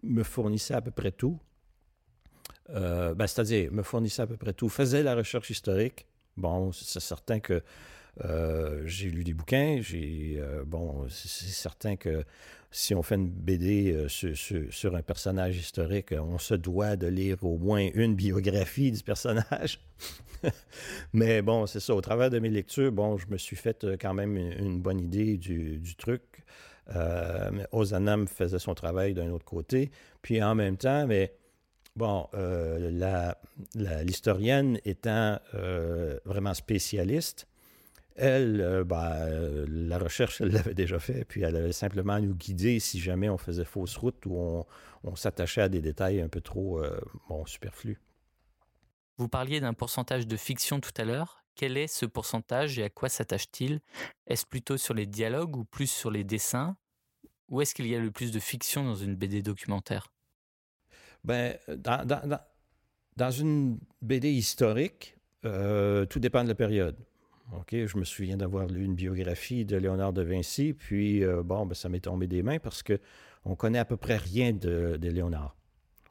me 0.02 0.22
fournissait 0.22 0.74
à 0.74 0.80
peu 0.80 0.92
près 0.92 1.10
tout. 1.10 1.40
Ben, 2.68 3.26
c'est-à-dire, 3.26 3.72
me 3.72 3.82
fournissait 3.82 4.22
à 4.22 4.26
peu 4.28 4.36
près 4.36 4.52
tout, 4.52 4.68
faisait 4.68 5.02
la 5.02 5.16
recherche 5.16 5.50
historique. 5.50 6.06
Bon, 6.36 6.70
c'est 6.70 7.00
certain 7.00 7.40
que 7.40 7.62
euh, 8.24 8.82
j'ai 8.86 9.10
lu 9.10 9.24
des 9.24 9.34
bouquins. 9.34 9.80
Euh, 9.94 10.64
bon, 10.66 11.06
c'est 11.08 11.46
certain 11.46 11.96
que 11.96 12.24
si 12.70 12.94
on 12.94 13.02
fait 13.02 13.16
une 13.16 13.30
BD 13.30 13.92
euh, 13.92 14.08
sur, 14.08 14.94
un 14.94 15.02
personnage 15.02 15.56
historique, 15.56 16.12
on 16.12 16.38
se 16.38 16.54
doit 16.54 16.96
de 16.96 17.06
lire 17.06 17.42
au 17.44 17.58
moins 17.58 17.88
une 17.94 18.14
biographie 18.14 18.92
du 18.92 19.02
personnage. 19.02 19.80
Mais 21.12 21.42
bon, 21.42 21.66
c'est 21.66 21.80
ça. 21.80 21.94
Au 21.94 22.00
travers 22.00 22.30
de 22.30 22.38
mes 22.38 22.50
lectures, 22.50 22.92
bon, 22.92 23.16
je 23.16 23.26
me 23.28 23.38
suis 23.38 23.56
fait 23.56 23.86
quand 24.00 24.14
même 24.14 24.36
une, 24.36 24.80
bonne 24.80 25.00
idée 25.00 25.36
du, 25.38 25.96
truc. 25.96 26.22
Ozanam 27.72 28.26
faisait 28.26 28.58
son 28.58 28.74
travail 28.74 29.14
d'un 29.14 29.30
autre 29.30 29.44
côté. 29.44 29.90
Puis 30.20 30.42
en 30.42 30.54
même 30.54 30.76
temps, 30.76 31.06
mais 31.06 31.32
bon, 31.94 32.26
l'historienne 33.74 34.78
étant 34.84 35.38
vraiment 36.24 36.54
spécialiste, 36.54 37.46
elle, 38.16 38.60
euh, 38.60 38.84
ben, 38.84 39.12
euh, 39.12 39.66
la 39.68 39.98
recherche, 39.98 40.40
elle 40.40 40.50
l'avait 40.50 40.74
déjà 40.74 40.98
fait, 40.98 41.24
puis 41.24 41.42
elle 41.42 41.56
allait 41.56 41.72
simplement 41.72 42.18
nous 42.20 42.34
guider 42.34 42.80
si 42.80 43.00
jamais 43.00 43.28
on 43.28 43.38
faisait 43.38 43.64
fausse 43.64 43.96
route 43.96 44.26
ou 44.26 44.64
on, 45.04 45.16
s'attachait 45.16 45.62
à 45.62 45.68
des 45.68 45.80
détails 45.80 46.20
un 46.20 46.28
peu 46.28 46.40
trop 46.40 46.82
euh, 46.82 47.00
bon, 47.28 47.44
superflus. 47.46 48.00
Vous 49.18 49.28
parliez 49.28 49.60
d'un 49.60 49.74
pourcentage 49.74 50.26
de 50.26 50.36
fiction 50.36 50.80
tout 50.80 50.92
à 50.96 51.04
l'heure. 51.04 51.44
Quel 51.54 51.76
est 51.76 51.86
ce 51.86 52.06
pourcentage 52.06 52.78
et 52.78 52.84
à 52.84 52.90
quoi 52.90 53.08
s'attache-t-il? 53.08 53.80
Est-ce 54.26 54.46
plutôt 54.46 54.76
sur 54.78 54.94
les 54.94 55.06
dialogues 55.06 55.56
ou 55.56 55.64
plus 55.64 55.90
sur 55.90 56.10
les 56.10 56.24
dessins? 56.24 56.76
Où 57.50 57.60
est-ce 57.60 57.74
qu'il 57.74 57.86
y 57.86 57.94
a 57.94 57.98
le 57.98 58.10
plus 58.10 58.32
de 58.32 58.40
fiction 58.40 58.84
dans 58.84 58.94
une 58.94 59.14
BD 59.14 59.42
documentaire? 59.42 60.12
Ben, 61.24 61.58
dans, 61.68 62.06
dans, 63.16 63.30
une 63.30 63.78
BD 64.00 64.30
historique, 64.30 65.16
tout 65.42 66.18
dépend 66.18 66.42
de 66.42 66.48
la 66.48 66.54
période. 66.54 66.96
OK, 67.58 67.74
je 67.86 67.98
me 67.98 68.04
souviens 68.04 68.36
d'avoir 68.36 68.66
lu 68.66 68.84
une 68.84 68.94
biographie 68.94 69.64
de 69.64 69.76
Léonard 69.76 70.12
de 70.12 70.22
Vinci, 70.22 70.72
puis 70.72 71.22
euh, 71.22 71.42
bon, 71.42 71.66
ben, 71.66 71.74
ça 71.74 71.88
m'est 71.88 72.00
tombé 72.00 72.26
des 72.26 72.42
mains 72.42 72.58
parce 72.58 72.82
que 72.82 72.98
on 73.44 73.56
connaît 73.56 73.78
à 73.78 73.84
peu 73.84 73.96
près 73.96 74.16
rien 74.16 74.52
de, 74.52 74.98
Léonard. 75.02 75.54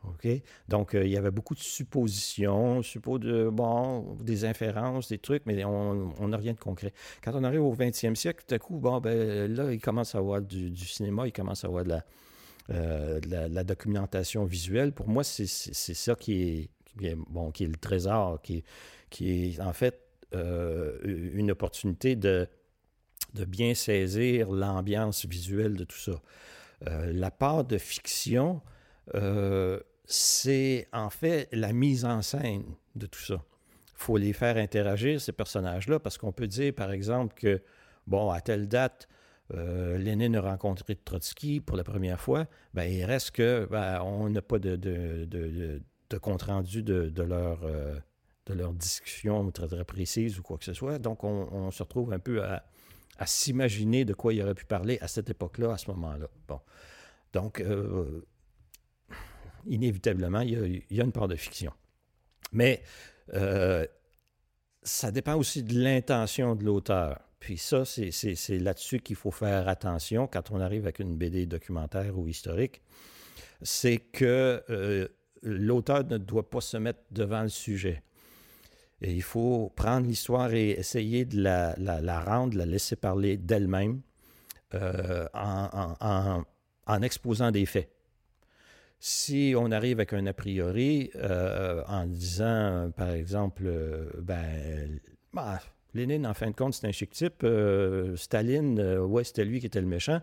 OK? 0.03 0.27
Donc, 0.67 0.93
euh, 0.93 1.05
il 1.05 1.11
y 1.11 1.17
avait 1.17 1.31
beaucoup 1.31 1.55
de 1.55 1.59
suppositions, 1.59 2.81
suppo 2.81 3.17
de, 3.17 3.49
bon, 3.49 4.15
des 4.21 4.45
inférences, 4.45 5.09
des 5.09 5.17
trucs, 5.17 5.45
mais 5.45 5.63
on 5.63 6.27
n'a 6.27 6.37
rien 6.37 6.53
de 6.53 6.59
concret. 6.59 6.93
Quand 7.23 7.31
on 7.35 7.43
arrive 7.43 7.63
au 7.63 7.73
20e 7.73 8.15
siècle, 8.15 8.43
tout 8.45 8.53
à 8.53 8.59
coup, 8.59 8.77
bon, 8.77 8.99
ben 8.99 9.51
là, 9.53 9.71
il 9.71 9.79
commence 9.79 10.13
à 10.13 10.17
avoir 10.17 10.41
du, 10.41 10.75
cinéma, 10.75 11.27
il 11.27 11.31
commence 11.31 11.63
à 11.63 11.67
avoir 11.67 11.83
de 11.85 11.89
la, 11.89 12.03
euh, 12.71 13.63
documentation 13.63 14.43
visuelle. 14.43 14.91
Pour 14.91 15.07
moi, 15.07 15.23
c'est 15.23 15.47
ça 15.47 16.15
qui 16.15 16.69
est, 16.99 17.15
bon, 17.29 17.51
qui 17.51 17.63
est 17.63 17.67
le 17.67 17.77
trésor, 17.77 18.41
qui 18.41 18.63
est 19.21 19.59
en 19.61 19.73
fait 19.73 20.10
euh, 20.33 20.97
une 21.03 21.51
opportunité 21.51 22.15
de, 22.15 22.47
de 23.33 23.45
bien 23.45 23.73
saisir 23.73 24.49
l'ambiance 24.49 25.25
visuelle 25.25 25.75
de 25.75 25.83
tout 25.83 25.97
ça. 25.97 26.21
Euh, 26.87 27.11
la 27.11 27.31
part 27.31 27.65
de 27.65 27.77
fiction, 27.77 28.61
euh, 29.15 29.79
c'est 30.05 30.87
en 30.93 31.09
fait 31.09 31.49
la 31.51 31.73
mise 31.73 32.05
en 32.05 32.21
scène 32.21 32.63
de 32.95 33.07
tout 33.07 33.19
ça. 33.19 33.43
Il 33.87 34.03
faut 34.03 34.17
les 34.17 34.33
faire 34.33 34.57
interagir, 34.57 35.19
ces 35.19 35.33
personnages-là, 35.33 35.99
parce 35.99 36.17
qu'on 36.17 36.31
peut 36.31 36.47
dire, 36.47 36.73
par 36.73 36.91
exemple, 36.91 37.35
que, 37.35 37.61
bon, 38.07 38.29
à 38.29 38.41
telle 38.41 38.67
date, 38.67 39.07
Lénine 39.53 40.37
a 40.37 40.41
rencontré 40.41 40.95
Trotsky 40.95 41.59
pour 41.59 41.75
la 41.75 41.83
première 41.83 42.21
fois, 42.21 42.45
ben, 42.73 42.85
il 42.85 43.03
reste 43.03 43.31
que 43.31 43.67
ben, 43.69 44.01
on 44.01 44.29
n'a 44.29 44.41
pas 44.41 44.59
de, 44.59 44.77
de, 44.77 45.25
de, 45.25 45.81
de 46.09 46.17
compte-rendu 46.17 46.83
de, 46.83 47.21
leur 47.21 47.59
de 48.51 48.59
leur 48.59 48.73
discussion 48.73 49.49
très, 49.51 49.67
très 49.67 49.85
précise 49.85 50.39
ou 50.39 50.43
quoi 50.43 50.57
que 50.57 50.65
ce 50.65 50.73
soit. 50.73 50.99
Donc, 50.99 51.23
on, 51.23 51.71
se 51.71 51.83
retrouve 51.83 52.13
un 52.13 52.19
peu 52.19 52.43
à, 52.43 52.63
s'imaginer 53.25 54.03
de 54.03 54.13
quoi 54.13 54.33
il 54.33 54.41
aurait 54.41 54.55
pu 54.55 54.65
parler 54.65 54.97
à 55.01 55.07
cette 55.07 55.29
époque-là, 55.29 55.73
à 55.73 55.77
ce 55.77 55.91
moment-là. 55.91 56.27
Bon. 56.47 56.59
Donc, 57.33 57.61
euh, 57.61 58.25
inévitablement, 59.65 60.41
il 60.41 60.83
y, 60.89 60.99
a, 60.99 61.03
une 61.03 61.11
part 61.11 61.27
de 61.27 61.35
fiction. 61.35 61.71
Mais 62.51 62.81
euh, 63.33 63.85
ça 64.83 65.11
dépend 65.11 65.35
aussi 65.35 65.63
de 65.63 65.79
l'intention 65.79 66.55
de 66.55 66.63
l'auteur. 66.63 67.19
Puis 67.39 67.57
ça, 67.57 67.85
c'est 67.85 68.59
là-dessus 68.59 68.99
qu'il 68.99 69.15
faut 69.15 69.31
faire 69.31 69.67
attention 69.67 70.27
quand 70.27 70.51
on 70.51 70.59
arrive 70.59 70.83
avec 70.83 70.99
une 70.99 71.15
BD 71.15 71.45
documentaire 71.45 72.17
ou 72.17 72.27
historique. 72.27 72.81
C'est 73.61 73.97
que 73.97 74.63
euh, 74.69 75.07
l'auteur 75.41 76.03
ne 76.05 76.17
doit 76.17 76.49
pas 76.49 76.61
se 76.61 76.77
mettre 76.77 76.99
devant 77.11 77.41
le 77.41 77.49
sujet. 77.49 78.03
Il 79.01 79.23
faut 79.23 79.71
prendre 79.75 80.07
l'histoire 80.07 80.53
et 80.53 80.71
essayer 80.71 81.25
de 81.25 81.41
la, 81.41 81.75
la, 81.77 82.19
rendre, 82.19 82.57
la 82.57 82.65
laisser 82.65 82.95
parler 82.95 83.37
d'elle-même 83.37 84.01
euh, 84.73 85.27
en, 85.33 87.01
exposant 87.01 87.51
des 87.51 87.65
faits. 87.65 87.89
Si 88.99 89.55
on 89.57 89.71
arrive 89.71 89.97
avec 89.97 90.13
un 90.13 90.27
a 90.27 90.33
priori 90.33 91.09
euh, 91.15 91.83
en 91.87 92.05
disant, 92.05 92.91
par 92.95 93.09
exemple, 93.09 93.63
ben, 94.21 94.99
bah, 95.33 95.59
Lénine, 95.93 96.25
en 96.25 96.33
fin 96.33 96.49
de 96.49 96.55
compte, 96.55 96.73
c'est 96.73 96.87
un 96.87 96.91
chic 96.91 97.11
type. 97.11 97.43
Euh, 97.43 98.15
Staline, 98.15 98.79
euh, 98.79 99.01
ouais, 99.01 99.23
c'était 99.23 99.45
lui 99.45 99.59
qui 99.59 99.65
était 99.65 99.81
le 99.81 99.87
méchant. 99.87 100.21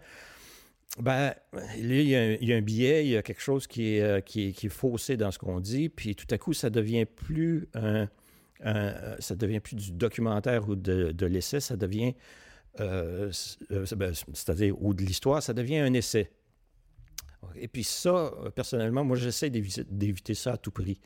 Ben, 1.00 1.34
il 1.76 2.02
y, 2.02 2.16
a 2.16 2.20
un, 2.20 2.36
il 2.40 2.48
y, 2.48 2.52
a 2.54 2.56
un, 2.56 2.62
biais, 2.62 3.04
il 3.04 3.10
y 3.10 3.16
a 3.16 3.22
quelque 3.22 3.42
chose 3.42 3.66
qui 3.66 3.96
est, 3.96 4.02
euh, 4.02 4.20
qui 4.20 4.48
est, 4.48 4.52
qui 4.52 4.66
est 4.66 4.70
faussé 4.70 5.18
dans 5.18 5.30
ce 5.30 5.38
qu'on 5.38 5.60
dit, 5.60 5.90
puis 5.90 6.16
tout 6.16 6.26
à 6.30 6.38
coup, 6.38 6.54
ça 6.54 6.70
devient 6.70 7.04
plus 7.04 7.68
un, 7.74 8.08
ça 8.60 9.34
devient 9.36 9.60
plus 9.60 9.76
du 9.76 9.92
documentaire 9.92 10.68
ou 10.68 10.76
de, 10.76 11.26
l'essai, 11.26 11.60
ça 11.60 11.76
devient, 11.76 12.14
ben, 12.78 13.30
c'est-à-dire, 13.30 14.80
ou 14.82 14.94
de 14.94 15.02
l'histoire, 15.02 15.42
ça 15.42 15.54
devient 15.54 15.78
un 15.78 15.92
essai. 15.94 16.30
Et 17.54 17.68
puis 17.68 17.84
ça, 17.84 18.32
personnellement, 18.54 19.04
moi, 19.04 19.16
j'essaie 19.16 19.50
d'éviter 19.50 20.34
ça 20.34 20.54
à 20.54 20.56
tout 20.56 20.72
prix. 20.72 21.00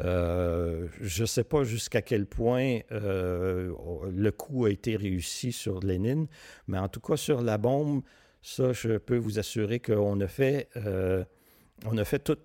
Euh, 0.00 0.88
je 1.00 1.22
ne 1.22 1.26
sais 1.26 1.44
pas 1.44 1.64
jusqu'à 1.64 2.00
quel 2.00 2.26
point 2.26 2.80
euh, 2.92 3.72
le 4.10 4.30
coup 4.30 4.64
a 4.64 4.70
été 4.70 4.96
réussi 4.96 5.52
sur 5.52 5.80
Lénine, 5.80 6.28
mais 6.66 6.78
en 6.78 6.88
tout 6.88 7.00
cas 7.00 7.16
sur 7.16 7.42
la 7.42 7.58
bombe, 7.58 8.02
ça, 8.40 8.72
je 8.72 8.96
peux 8.96 9.18
vous 9.18 9.38
assurer 9.38 9.80
qu'on 9.80 10.18
a 10.20 10.28
fait, 10.28 10.68
euh, 10.76 11.24
on 11.84 11.98
a 11.98 12.04
fait 12.04 12.20
tout 12.20 12.38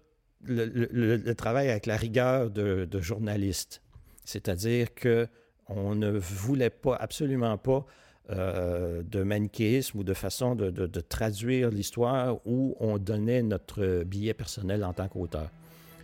le, 0.43 1.33
travail 1.33 1.69
avec 1.69 1.85
la 1.85 1.95
rigueur 1.95 2.51
de 2.51 3.01
journaliste. 3.01 3.81
C'est-à-dire 4.27 4.93
que 4.93 5.29
on 5.69 5.95
ne 5.95 6.11
voulait 6.11 6.69
pas, 6.69 6.97
absolument 6.97 7.57
pas, 7.57 7.85
de 8.29 9.23
manichéisme 9.23 9.99
ou 9.99 10.03
de 10.03 10.13
façon 10.13 10.53
de, 10.53 10.69
de 10.69 10.99
traduire 10.99 11.69
l'histoire 11.69 12.45
où 12.45 12.75
on 12.81 12.97
donnait 12.97 13.41
notre 13.41 14.03
billet 14.03 14.33
personnel 14.33 14.83
en 14.83 14.91
tant 14.91 15.07
qu'auteur. 15.07 15.49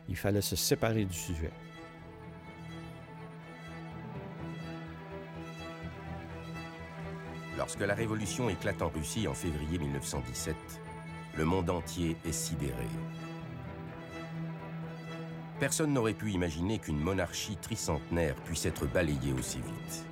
Il 0.08 0.16
fallait 0.16 0.40
se 0.40 0.56
séparer 0.56 1.04
du 1.04 1.14
sujet. 1.14 1.52
Lorsque 7.58 7.82
la 7.82 7.94
révolution 7.94 8.50
éclate 8.50 8.82
en 8.82 8.88
Russie 8.88 9.28
en 9.28 9.34
février 9.34 9.80
1917, 9.80 10.56
le 11.38 11.44
monde 11.44 11.70
entier 11.70 12.16
est 12.24 12.32
sidéré. 12.32 12.88
Personne 15.64 15.94
n'aurait 15.94 16.14
pu 16.14 16.30
imaginer 16.30 16.78
qu'une 16.78 17.00
monarchie 17.00 17.56
tricentenaire 17.56 18.36
puisse 18.44 18.66
être 18.66 18.86
balayée 18.86 19.32
aussi 19.32 19.60
vite. 19.60 20.06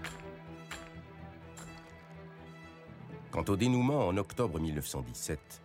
Quant 3.32 3.44
au 3.50 3.58
dénouement 3.58 4.08
en 4.08 4.16
octobre 4.16 4.62
1917, 4.62 5.62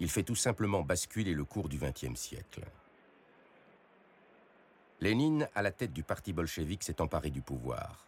il 0.00 0.10
fait 0.10 0.24
tout 0.24 0.34
simplement 0.34 0.82
basculer 0.82 1.34
le 1.34 1.44
cours 1.44 1.68
du 1.68 1.78
XXe 1.78 2.18
siècle. 2.18 2.64
Lénine, 5.00 5.48
à 5.54 5.62
la 5.62 5.70
tête 5.70 5.92
du 5.92 6.02
parti 6.02 6.32
bolchevique, 6.32 6.82
s'est 6.82 7.00
emparé 7.00 7.30
du 7.30 7.40
pouvoir. 7.40 8.07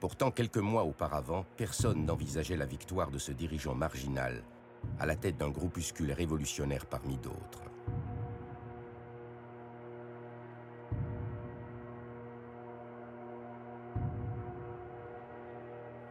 Pourtant, 0.00 0.30
quelques 0.30 0.56
mois 0.56 0.84
auparavant, 0.84 1.44
personne 1.58 2.06
n'envisageait 2.06 2.56
la 2.56 2.64
victoire 2.64 3.10
de 3.10 3.18
ce 3.18 3.32
dirigeant 3.32 3.74
marginal, 3.74 4.42
à 4.98 5.04
la 5.04 5.14
tête 5.14 5.36
d'un 5.36 5.50
groupuscule 5.50 6.12
révolutionnaire 6.12 6.86
parmi 6.86 7.18
d'autres. 7.18 7.60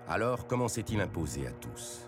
Alors, 0.08 0.45
comment 0.45 0.67
s'est-il 0.67 1.02
imposé 1.02 1.47
à 1.47 1.52
tous? 1.52 2.08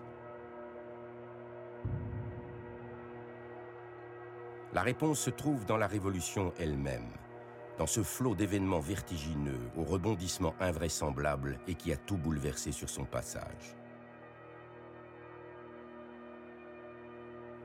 La 4.73 4.83
réponse 4.83 5.19
se 5.19 5.31
trouve 5.31 5.65
dans 5.65 5.77
la 5.77 5.87
révolution 5.87 6.53
elle-même, 6.59 7.09
dans 7.77 7.87
ce 7.87 8.03
flot 8.03 8.35
d'événements 8.35 8.79
vertigineux, 8.79 9.59
aux 9.75 9.83
rebondissements 9.83 10.55
invraisemblables 10.59 11.59
et 11.67 11.75
qui 11.75 11.91
a 11.91 11.97
tout 11.97 12.17
bouleversé 12.17 12.71
sur 12.71 12.89
son 12.89 13.05
passage. 13.05 13.75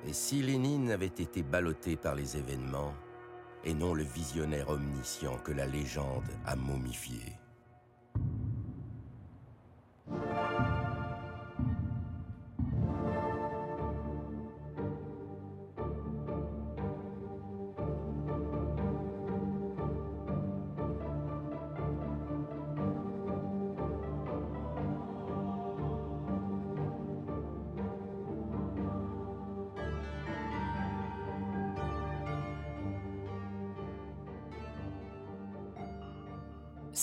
Et 0.07 0.13
si 0.13 0.43
Lénine 0.43 0.91
avait 0.91 1.07
été 1.07 1.43
ballotté 1.43 1.97
par 1.97 2.15
les 2.15 2.37
événements, 2.37 2.95
et 3.65 3.75
non 3.75 3.95
le 3.95 4.05
visionnaire 4.05 4.71
omniscient 4.71 5.39
que 5.39 5.53
la 5.53 5.67
légende 5.67 6.31
a 6.47 6.55
momifié? 6.55 7.37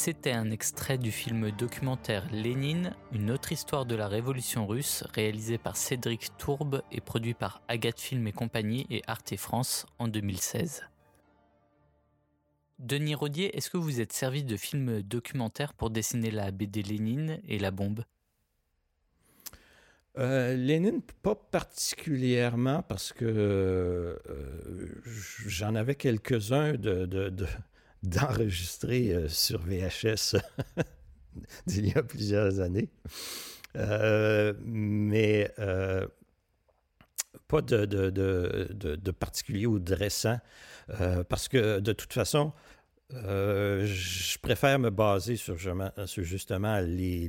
C'était 0.06 0.34
un 0.34 0.52
extrait 0.52 0.98
du 0.98 1.12
film 1.12 1.50
documentaire 1.52 2.28
Lénine, 2.30 2.94
une 3.14 3.32
autre 3.32 3.54
histoire 3.54 3.86
de 3.86 3.96
la 3.96 4.10
révolution 4.10 4.68
russe, 4.68 5.06
réalisé 5.14 5.58
par 5.58 5.78
Cédric 5.78 6.36
Tourbe 6.38 6.82
et 6.92 7.00
produit 7.00 7.34
par 7.34 7.62
Agathe 7.70 8.02
Film 8.02 8.28
et 8.28 8.34
compagnie 8.34 8.86
et 8.90 9.02
Arte 9.08 9.38
France 9.38 9.86
en 10.00 10.10
2016. 10.10 10.84
Denis 12.80 13.16
Rodier, 13.16 13.56
est-ce 13.56 13.70
que 13.70 13.78
vous 13.78 14.02
êtes 14.02 14.12
servi 14.12 14.44
de 14.44 14.58
films 14.58 15.02
documentaires 15.04 15.74
pour 15.74 15.90
dessiner 15.90 16.32
la 16.32 16.52
BD 16.52 16.84
Lénine 16.84 17.40
et 17.48 17.58
la 17.58 17.72
bombe? 17.72 18.04
Euh, 20.18 20.54
Lénine, 20.58 21.02
pas 21.22 21.36
particulièrement 21.36 22.82
parce 22.82 23.14
que 23.14 23.24
euh, 23.24 24.18
j'en 25.48 25.76
avais 25.76 25.96
quelques-uns 25.96 26.74
de, 26.74 27.30
d'enregistrer 28.04 29.14
euh, 29.14 29.28
sur 29.30 29.62
VHS 29.62 30.36
d'il 31.66 31.88
y 31.88 31.98
a 31.98 32.04
plusieurs 32.04 32.60
années. 32.60 32.90
Euh, 33.76 34.54
mais 34.64 35.52
euh, 35.58 36.06
pas 37.48 37.62
de, 37.62 39.12
particulier 39.12 39.66
ou 39.66 39.80
de 39.80 39.94
récent, 39.94 40.40
parce 41.30 41.48
que 41.48 41.80
de 41.80 41.94
toute 41.94 42.14
façon, 42.14 42.52
je 43.10 44.38
préfère 44.40 44.80
me 44.80 44.90
baser 44.90 45.36
sur, 45.36 45.56
justement 46.06 46.80
les 46.80 47.28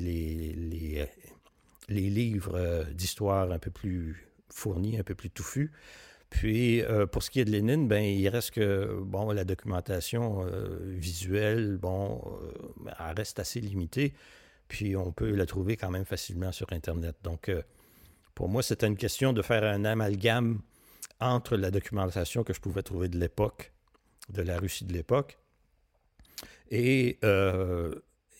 livres 1.88 2.84
d'histoire 2.92 3.52
un 3.52 3.58
peu 3.58 3.70
plus 3.70 4.26
fournis, 4.48 4.98
un 4.98 5.02
peu 5.02 5.14
plus 5.14 5.30
touffus. 5.30 5.72
Puis, 6.30 6.82
euh, 6.82 7.06
pour 7.06 7.22
ce 7.22 7.30
qui 7.30 7.40
est 7.40 7.44
de 7.44 7.50
Lénine, 7.50 7.86
ben, 7.86 8.02
il 8.02 8.28
reste 8.28 8.52
que, 8.52 8.98
bon, 9.00 9.30
la 9.30 9.44
documentation 9.44 10.44
euh, 10.44 10.78
visuelle, 10.82 11.76
bon, 11.76 12.20
euh, 12.42 12.90
elle 12.98 13.16
reste 13.16 13.38
assez 13.38 13.60
limitée. 13.60 14.14
Puis, 14.68 14.96
on 14.96 15.12
peut 15.12 15.30
la 15.30 15.46
trouver 15.46 15.76
quand 15.76 15.90
même 15.90 16.04
facilement 16.04 16.50
sur 16.50 16.72
Internet. 16.72 17.16
Donc, 17.22 17.52
pour 18.34 18.48
moi, 18.48 18.62
c'était 18.62 18.86
une 18.86 18.96
question 18.96 19.32
de 19.32 19.42
faire 19.42 19.62
un 19.62 19.84
amalgame 19.84 20.60
entre 21.20 21.56
la 21.56 21.70
documentation 21.70 22.42
que 22.42 22.52
je 22.52 22.60
pouvais 22.60 22.82
trouver 22.82 23.08
de 23.08 23.18
l'époque, 23.18 23.72
de 24.30 24.42
la 24.42 24.58
Russie 24.58 24.84
de 24.84 24.92
l'époque, 24.92 25.38
et, 26.70 27.18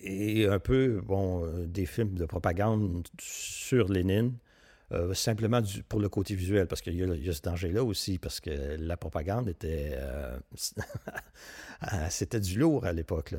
et 0.01 0.47
un 0.47 0.59
peu, 0.59 1.01
bon, 1.05 1.47
des 1.67 1.87
films 1.87 2.15
de 2.15 2.25
propagande 2.25 3.07
sur 3.21 3.89
Lénine 3.89 4.35
euh, 4.95 5.15
simplement 5.15 5.61
pour 5.89 6.01
le 6.01 6.09
côté 6.09 6.35
visuel, 6.35 6.67
parce 6.69 6.81
qu'il 6.81 6.95
y, 6.95 7.29
a 7.29 7.33
ce 7.33 7.43
danger-là 7.43 7.83
aussi, 7.83 8.19
parce 8.19 8.41
que 8.41 8.77
la 8.79 8.97
propagande 8.97 9.49
était. 9.49 9.93
Euh, 9.95 10.39
c'était 12.11 12.41
du 12.41 12.59
lourd 12.59 12.87
à 12.87 12.93
l'époque. 12.93 13.35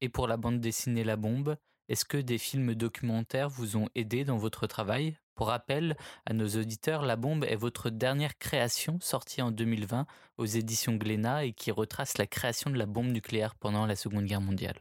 Et 0.00 0.08
pour 0.08 0.26
la 0.28 0.36
bande 0.36 0.60
dessinée 0.60 1.04
La 1.04 1.16
Bombe, 1.16 1.56
est-ce 1.88 2.04
que 2.04 2.16
des 2.16 2.38
films 2.38 2.74
documentaires 2.74 3.48
vous 3.48 3.76
ont 3.76 3.88
aidé 3.94 4.24
dans 4.24 4.38
votre 4.38 4.66
travail? 4.66 5.16
Pour 5.34 5.48
rappel, 5.48 5.96
à 6.26 6.32
nos 6.32 6.48
auditeurs, 6.48 7.02
La 7.02 7.16
Bombe 7.16 7.44
est 7.44 7.56
votre 7.56 7.90
dernière 7.90 8.38
création 8.38 8.98
sortie 9.00 9.42
en 9.42 9.50
2020 9.50 10.06
aux 10.38 10.44
éditions 10.44 10.94
Glénat 10.94 11.46
et 11.46 11.52
qui 11.52 11.70
retrace 11.70 12.18
la 12.18 12.26
création 12.26 12.70
de 12.70 12.76
la 12.76 12.86
bombe 12.86 13.10
nucléaire 13.10 13.54
pendant 13.54 13.86
la 13.86 13.96
Seconde 13.96 14.26
Guerre 14.26 14.40
mondiale. 14.40 14.78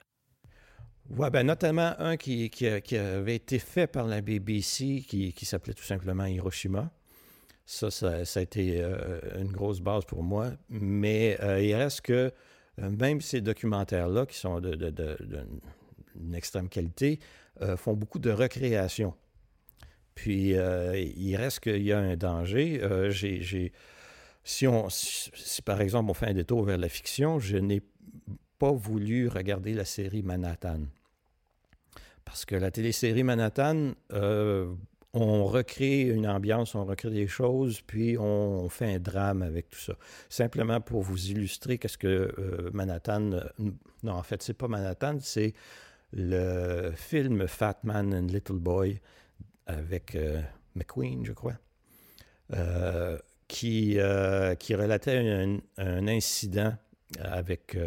Oui, 1.09 1.29
ben 1.29 1.43
notamment 1.43 1.93
un 1.99 2.15
qui, 2.15 2.49
qui, 2.49 2.67
avait 2.67 3.35
été 3.35 3.59
fait 3.59 3.87
par 3.87 4.07
la 4.07 4.21
BBC 4.21 5.03
qui, 5.07 5.45
s'appelait 5.45 5.73
tout 5.73 5.83
simplement 5.83 6.25
Hiroshima. 6.25 6.91
Ça, 7.65 7.91
ça, 7.91 8.39
a 8.39 8.41
été 8.41 8.81
euh, 8.81 9.19
une 9.39 9.51
grosse 9.51 9.79
base 9.79 10.05
pour 10.05 10.23
moi. 10.23 10.51
Mais 10.69 11.37
euh, 11.41 11.61
il 11.61 11.73
reste 11.75 12.01
que 12.01 12.31
euh, 12.79 12.89
même 12.89 13.21
ces 13.21 13.41
documentaires-là, 13.41 14.25
qui 14.25 14.37
sont 14.37 14.59
d'une 14.59 16.33
extrême 16.33 16.69
qualité, 16.69 17.19
font 17.75 17.93
beaucoup 17.93 18.19
de 18.19 18.31
recréation. 18.31 19.13
Puis, 20.15 20.51
il 20.53 21.35
reste 21.35 21.59
qu'il 21.59 21.83
y 21.83 21.91
a 21.91 21.99
un 21.99 22.15
danger. 22.15 22.81
j'ai, 23.09 23.71
si, 24.43 24.67
on, 24.67 24.89
si, 24.89 25.61
par 25.61 25.81
exemple, 25.81 26.09
on 26.09 26.13
fait 26.13 26.27
un 26.27 26.33
détour 26.33 26.63
vers 26.63 26.77
la 26.77 26.89
fiction, 26.89 27.39
je 27.39 27.57
n'ai 27.57 27.81
pas 28.61 28.71
voulu 28.71 29.27
regarder 29.27 29.73
la 29.73 29.85
série 29.85 30.21
Manhattan. 30.21 30.81
Parce 32.23 32.45
que 32.45 32.53
la 32.53 32.69
télésérie 32.69 33.23
Manhattan, 33.23 33.93
on 35.13 35.45
recrée 35.45 36.01
une 36.03 36.27
ambiance, 36.27 36.75
on 36.75 36.85
recrée 36.85 37.09
des 37.09 37.27
choses, 37.27 37.81
puis 37.81 38.17
on, 38.17 38.69
fait 38.69 38.95
un 38.95 38.99
drame 38.99 39.41
avec 39.41 39.69
tout 39.69 39.79
ça. 39.79 39.93
Simplement 40.29 40.79
pour 40.79 41.01
vous 41.01 41.31
illustrer 41.31 41.77
qu'est-ce 41.77 41.97
que 41.97 42.33
euh, 42.37 42.69
Manhattan... 42.73 43.31
non, 44.03 44.13
en 44.13 44.23
fait, 44.23 44.41
c'est 44.41 44.53
pas 44.53 44.67
Manhattan, 44.67 45.17
c'est 45.19 45.53
le 46.13 46.91
film 46.95 47.47
Fat 47.47 47.79
Man 47.83 48.13
and 48.13 48.27
Little 48.27 48.59
Boy 48.59 49.01
avec 49.65 50.15
euh, 50.15 50.41
McQueen, 50.75 51.25
je 51.25 51.33
crois, 51.33 51.57
euh, 52.53 53.17
qui, 53.47 53.97
qui 54.59 54.75
relatait 54.75 55.17
un, 55.77 56.07
incident 56.07 56.73
avec, 57.19 57.77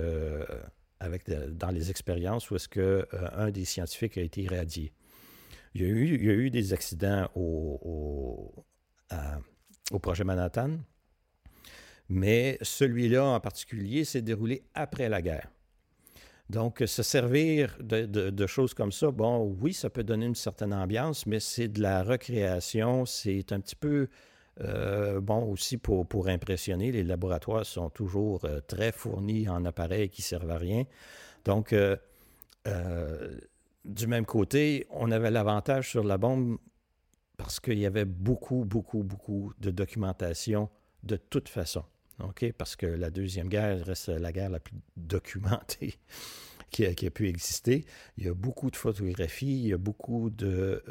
avec 1.01 1.31
dans 1.31 1.71
les 1.71 1.91
expériences 1.91 2.51
où 2.51 2.57
est-ce 2.57 2.69
que 2.69 3.07
un 3.35 3.51
des 3.51 3.65
scientifiques 3.65 4.19
a 4.19 4.23
été 4.23 4.43
irradié. 4.43 4.93
Il 5.75 5.83
y 5.83 5.85
a 5.85 5.89
eu, 5.89 6.15
il 6.15 6.25
y 6.25 6.31
a 6.31 6.35
eu 6.35 6.51
des 6.51 6.73
accidents 6.73 7.29
au, 7.35 8.65
au, 9.91 9.99
projet 9.99 10.25
Manhattan, 10.25 10.79
mais 12.09 12.59
celui-là 12.63 13.25
en 13.25 13.41
particulier 13.41 14.05
s'est 14.05 14.23
déroulé 14.23 14.63
après 14.75 15.09
la 15.09 15.21
guerre. 15.21 15.51
Donc, 16.51 16.83
se 16.87 17.03
servir 17.03 17.77
de, 17.81 18.47
choses 18.47 18.75
comme 18.75 18.93
ça, 18.93 19.11
bon, 19.11 19.57
oui, 19.61 19.73
ça 19.73 19.89
peut 19.89 20.05
donner 20.05 20.27
une 20.27 20.35
certaine 20.35 20.75
ambiance, 20.75 21.27
mais 21.27 21.41
c'est 21.41 21.69
de 21.69 21.81
la 21.81 22.03
recréation, 22.03 23.07
c'est 23.07 23.51
un 23.53 23.61
petit 23.61 23.77
peu, 23.77 24.09
euh, 24.61 25.21
bon, 25.21 25.45
aussi 25.51 25.79
pour, 25.79 26.29
impressionner. 26.29 26.93
Les 26.93 27.03
laboratoires 27.03 27.67
sont 27.67 27.91
toujours 27.91 28.45
euh, 28.45 28.61
très 28.61 28.93
fournis 28.93 29.49
en 29.49 29.65
appareils 29.65 30.09
qui 30.09 30.23
servent 30.23 30.51
à 30.51 30.59
rien. 30.59 30.85
Donc, 31.45 31.73
euh, 31.73 31.97
du 33.85 34.07
même 34.07 34.27
côté, 34.27 34.87
on 34.91 35.11
avait 35.11 35.31
l'avantage 35.31 35.91
sur 35.91 36.05
la 36.05 36.19
bombe 36.19 36.59
parce 37.37 37.59
qu'il 37.59 37.79
y 37.79 37.87
avait 37.87 38.05
beaucoup, 38.05 38.65
beaucoup, 38.65 39.03
beaucoup 39.03 39.53
de 39.59 39.71
documentation 39.71 40.71
de 41.03 41.17
toute 41.17 41.49
façon. 41.49 41.85
OK? 42.21 42.53
Parce 42.57 42.77
que 42.77 42.87
la 42.87 43.11
Deuxième 43.11 43.49
Guerre 43.49 43.85
reste 43.85 44.09
la 44.09 44.33
guerre 44.33 44.51
la 44.51 44.61
plus 44.61 44.77
documentée 44.97 45.99
qui 46.71 46.87
a, 46.87 47.11
pu 47.11 47.29
exister. 47.29 47.85
Il 48.17 48.25
y 48.25 48.29
a 48.29 48.35
beaucoup 48.35 48.71
de 48.71 48.77
photographies, 48.77 49.63
il 49.65 49.69
y 49.69 49.73
a 49.73 49.79
beaucoup 49.79 50.31
de, 50.31 50.83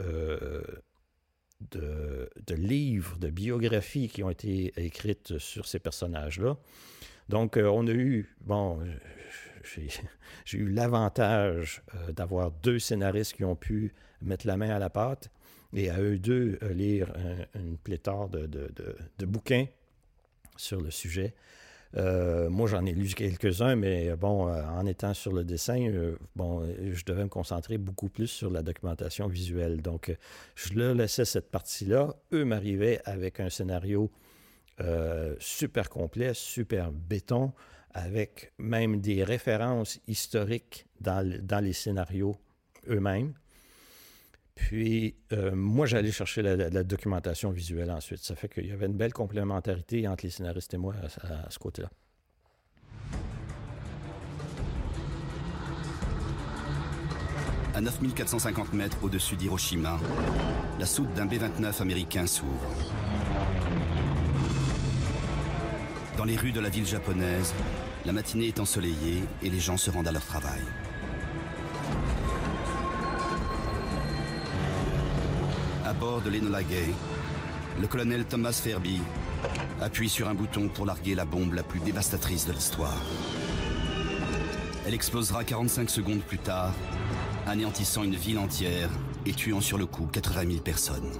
de, 1.71 2.29
livres, 2.55 3.17
de 3.17 3.29
biographies 3.29 4.07
qui 4.07 4.23
ont 4.23 4.29
été 4.29 4.73
écrites 4.77 5.37
sur 5.37 5.67
ces 5.67 5.79
personnages-là. 5.79 6.57
Donc, 7.29 7.57
euh, 7.57 7.67
on 7.67 7.87
a 7.87 7.91
eu, 7.91 8.35
bon, 8.41 8.79
j'ai 10.45 10.57
eu 10.57 10.69
l'avantage 10.69 11.81
euh, 11.95 12.11
d'avoir 12.11 12.51
deux 12.51 12.79
scénaristes 12.79 13.33
qui 13.33 13.43
ont 13.43 13.55
pu 13.55 13.93
mettre 14.21 14.47
la 14.47 14.57
main 14.57 14.69
à 14.69 14.79
la 14.79 14.89
pâte 14.89 15.29
et 15.73 15.89
à 15.89 15.99
eux 15.99 16.19
deux 16.19 16.59
euh, 16.61 16.73
lire 16.73 17.13
une 17.55 17.77
pléthore 17.77 18.29
de, 18.29 19.25
bouquins 19.25 19.65
sur 20.57 20.81
le 20.81 20.91
sujet. 20.91 21.33
Euh, 21.95 22.49
moi, 22.49 22.67
j'en 22.67 22.85
ai 22.85 22.93
lu 22.93 23.07
quelques-uns, 23.09 23.75
mais 23.75 24.15
bon, 24.15 24.51
en 24.51 24.85
étant 24.85 25.13
sur 25.13 25.31
le 25.31 25.43
dessin, 25.43 25.91
bon, 26.35 26.67
je 26.91 27.03
devais 27.05 27.23
me 27.23 27.29
concentrer 27.29 27.77
beaucoup 27.77 28.09
plus 28.09 28.27
sur 28.27 28.49
la 28.49 28.63
documentation 28.63 29.27
visuelle. 29.27 29.81
Donc, 29.81 30.15
je 30.55 30.73
leur 30.73 30.95
laissais 30.95 31.25
cette 31.25 31.51
partie-là. 31.51 32.15
Eux 32.33 32.45
m'arrivaient 32.45 32.99
avec 33.05 33.39
un 33.39 33.49
scénario 33.49 34.11
super 35.39 35.89
complet, 35.89 36.33
super 36.33 36.91
béton, 36.91 37.53
avec 37.91 38.53
même 38.57 38.99
des 38.99 39.23
références 39.23 39.99
historiques 40.07 40.87
dans 40.99 41.63
les 41.63 41.73
scénarios 41.73 42.35
eux-mêmes. 42.89 43.33
Puis, 44.55 45.15
euh, 45.31 45.51
moi, 45.55 45.85
j'allais 45.85 46.11
chercher 46.11 46.41
la, 46.43 46.83
documentation 46.83 47.49
visuelle 47.51 47.89
ensuite. 47.89 48.19
Ça 48.19 48.35
fait 48.35 48.47
qu'il 48.47 48.67
y 48.67 48.71
avait 48.71 48.85
une 48.85 48.93
belle 48.93 49.13
complémentarité 49.13 50.07
entre 50.07 50.25
les 50.25 50.29
scénaristes 50.29 50.73
et 50.73 50.77
moi 50.77 50.93
à, 51.21 51.49
ce 51.49 51.57
côté-là. 51.57 51.89
À 57.73 57.81
9450 57.81 58.73
mètres 58.73 58.97
au-dessus 59.01 59.35
d'Hiroshima, 59.35 59.99
la 60.79 60.85
soute 60.85 61.11
d'un 61.15 61.25
B-29 61.25 61.81
américain 61.81 62.27
s'ouvre. 62.27 62.69
Dans 66.15 66.25
les 66.25 66.35
rues 66.37 66.51
de 66.51 66.59
la 66.59 66.69
ville 66.69 66.85
japonaise, 66.85 67.51
la 68.05 68.13
matinée 68.13 68.47
est 68.47 68.59
ensoleillée 68.59 69.23
et 69.41 69.49
les 69.49 69.59
gens 69.59 69.77
se 69.77 69.89
rendent 69.89 70.07
à 70.07 70.11
leur 70.11 70.25
travail. 70.25 70.61
À 75.93 75.99
bord 75.99 76.21
de 76.21 76.29
l'Enola 76.31 76.63
Gay, 76.63 76.89
le 77.79 77.87
colonel 77.87 78.25
Thomas 78.25 78.51
Ferby 78.51 78.99
appuie 79.79 80.09
sur 80.09 80.27
un 80.27 80.33
bouton 80.33 80.67
pour 80.67 80.87
larguer 80.87 81.13
la 81.13 81.23
bombe 81.23 81.53
la 81.53 81.61
plus 81.61 81.79
dévastatrice 81.79 82.47
de 82.47 82.51
l'histoire. 82.51 82.97
Elle 84.87 84.95
explosera 84.95 85.43
45 85.43 85.89
secondes 85.89 86.21
plus 86.21 86.39
tard, 86.39 86.73
anéantissant 87.45 88.03
une 88.03 88.15
ville 88.15 88.39
entière 88.39 88.89
et 89.27 89.33
tuant 89.33 89.61
sur 89.61 89.77
le 89.77 89.85
coup 89.85 90.07
80 90.11 90.49
000 90.49 90.61
personnes. 90.61 91.11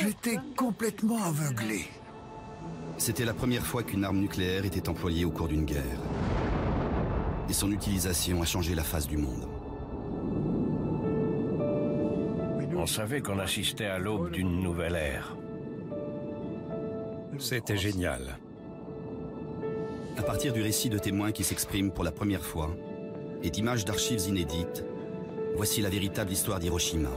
J'étais 0.00 0.38
complètement 0.56 1.24
aveuglé. 1.24 1.88
C'était 3.00 3.24
la 3.24 3.32
première 3.32 3.64
fois 3.64 3.82
qu'une 3.82 4.04
arme 4.04 4.18
nucléaire 4.18 4.66
était 4.66 4.86
employée 4.88 5.24
au 5.24 5.30
cours 5.30 5.48
d'une 5.48 5.64
guerre. 5.64 5.98
Et 7.50 7.52
son 7.52 7.72
utilisation 7.72 8.40
a 8.40 8.46
changé 8.46 8.76
la 8.76 8.84
face 8.84 9.08
du 9.08 9.16
monde. 9.16 9.48
On 12.82 12.86
savait 12.86 13.20
qu'on 13.20 13.38
assistait 13.38 13.86
à 13.86 13.98
l'aube 13.98 14.30
d'une 14.30 14.62
nouvelle 14.62 14.94
ère. 14.94 15.36
C'était 17.38 17.76
génial. 17.76 18.38
À 20.16 20.22
partir 20.22 20.54
du 20.54 20.62
récit 20.62 20.88
de 20.88 20.98
témoins 20.98 21.30
qui 21.30 21.44
s'expriment 21.44 21.90
pour 21.90 22.04
la 22.04 22.10
première 22.10 22.44
fois 22.44 22.70
et 23.42 23.50
d'images 23.50 23.84
d'archives 23.84 24.26
inédites, 24.28 24.84
voici 25.56 25.82
la 25.82 25.90
véritable 25.90 26.32
histoire 26.32 26.58
d'Hiroshima. 26.58 27.10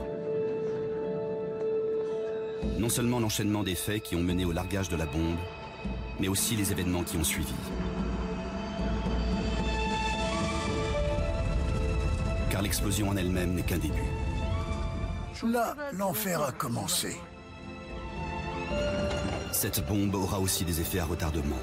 Non 2.78 2.90
seulement 2.90 3.22
l'enchaînement 3.22 3.64
des 3.64 3.76
faits 3.76 4.02
qui 4.02 4.18
ont 4.18 4.24
mené 4.24 4.44
au 4.44 4.52
largage 4.52 4.90
de 4.90 4.98
la 4.98 5.06
bombe, 5.06 5.38
mais 6.20 6.28
aussi 6.28 6.58
les 6.58 6.72
événements 6.72 7.04
qui 7.04 7.18
ont 7.18 7.24
suivi. 7.24 7.54
L'explosion 12.74 13.10
en 13.10 13.18
elle-même 13.18 13.54
n'est 13.54 13.62
qu'un 13.62 13.78
début. 13.78 14.10
Là, 15.44 15.76
l'enfer 15.94 16.42
a 16.42 16.52
commencé. 16.52 17.16
Cette 19.52 19.86
bombe 19.86 20.16
aura 20.16 20.40
aussi 20.40 20.66
des 20.66 20.82
effets 20.82 20.98
à 20.98 21.06
retardement. 21.06 21.60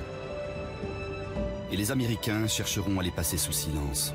Et 1.73 1.77
les 1.77 1.90
Américains 1.90 2.46
chercheront 2.46 3.01
à 3.01 3.03
les 3.03 3.11
passer 3.11 3.38
sous 3.38 3.51
silence. 3.51 4.14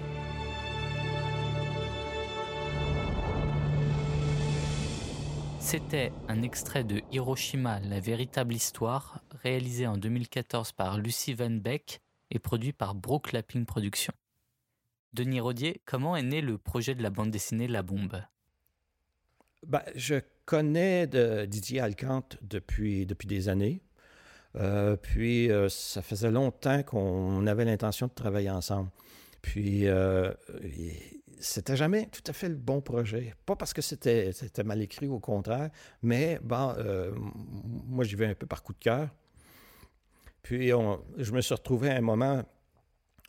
C'était 5.60 6.14
un 6.30 6.44
extrait 6.44 6.86
de 6.86 7.02
Hiroshima, 7.12 7.82
la 7.82 8.00
véritable 8.00 8.54
histoire, 8.54 9.20
réalisé 9.44 9.86
en 9.86 9.98
2014 9.98 10.72
par 10.72 10.98
Lucie 10.98 11.34
Van 11.34 11.50
Beck 11.50 12.00
et 12.32 12.40
produit 12.40 12.72
par 12.72 12.96
Brooke 12.96 13.34
Lapping 13.34 13.66
Productions. 13.66 14.14
Denis 15.16 15.40
Rodier, 15.40 15.82
comment 15.86 16.18
est 16.18 16.24
né 16.24 16.42
le 16.42 16.58
projet 16.58 16.94
de 16.94 17.02
la 17.02 17.10
bande 17.10 17.32
dessinée 17.32 17.68
La 17.68 17.84
Bombe? 17.84 18.22
Ben, 19.66 19.82
Je 19.96 20.16
connais 20.46 21.08
Didier 21.48 21.80
Alcante 21.80 22.38
depuis, 22.42 23.06
depuis 23.06 23.28
des 23.28 23.48
années. 23.48 23.82
Euh, 24.58 24.98
puis, 24.98 25.50
euh, 25.50 25.70
ça 25.70 26.02
faisait 26.02 26.32
longtemps 26.32 26.84
qu'on 26.84 27.48
avait 27.48 27.64
l'intention 27.64 28.08
de 28.08 28.12
travailler 28.12 28.50
ensemble. 28.50 28.90
Puis, 29.42 29.88
euh, 29.88 30.34
c'était 31.40 31.78
jamais 31.78 32.08
tout 32.08 32.24
à 32.28 32.34
fait 32.34 32.50
le 32.50 32.56
bon 32.56 32.82
projet. 32.82 33.36
Pas 33.46 33.56
parce 33.56 33.74
que 33.74 33.82
c'était 33.82 34.34
mal 34.66 34.82
écrit, 34.82 35.08
au 35.08 35.20
contraire, 35.20 35.70
mais 36.02 36.40
bon, 36.44 36.76
moi, 37.88 38.04
j'y 38.04 38.16
vais 38.16 38.28
un 38.28 38.36
peu 38.36 38.48
par 38.48 38.64
coup 38.64 38.74
de 38.74 38.80
cœur. 38.80 39.10
Puis, 40.44 40.70
je 40.70 41.32
me 41.32 41.40
suis 41.40 41.54
retrouvé 41.54 41.90
à 41.90 41.96
un 41.96 42.02
moment 42.02 42.44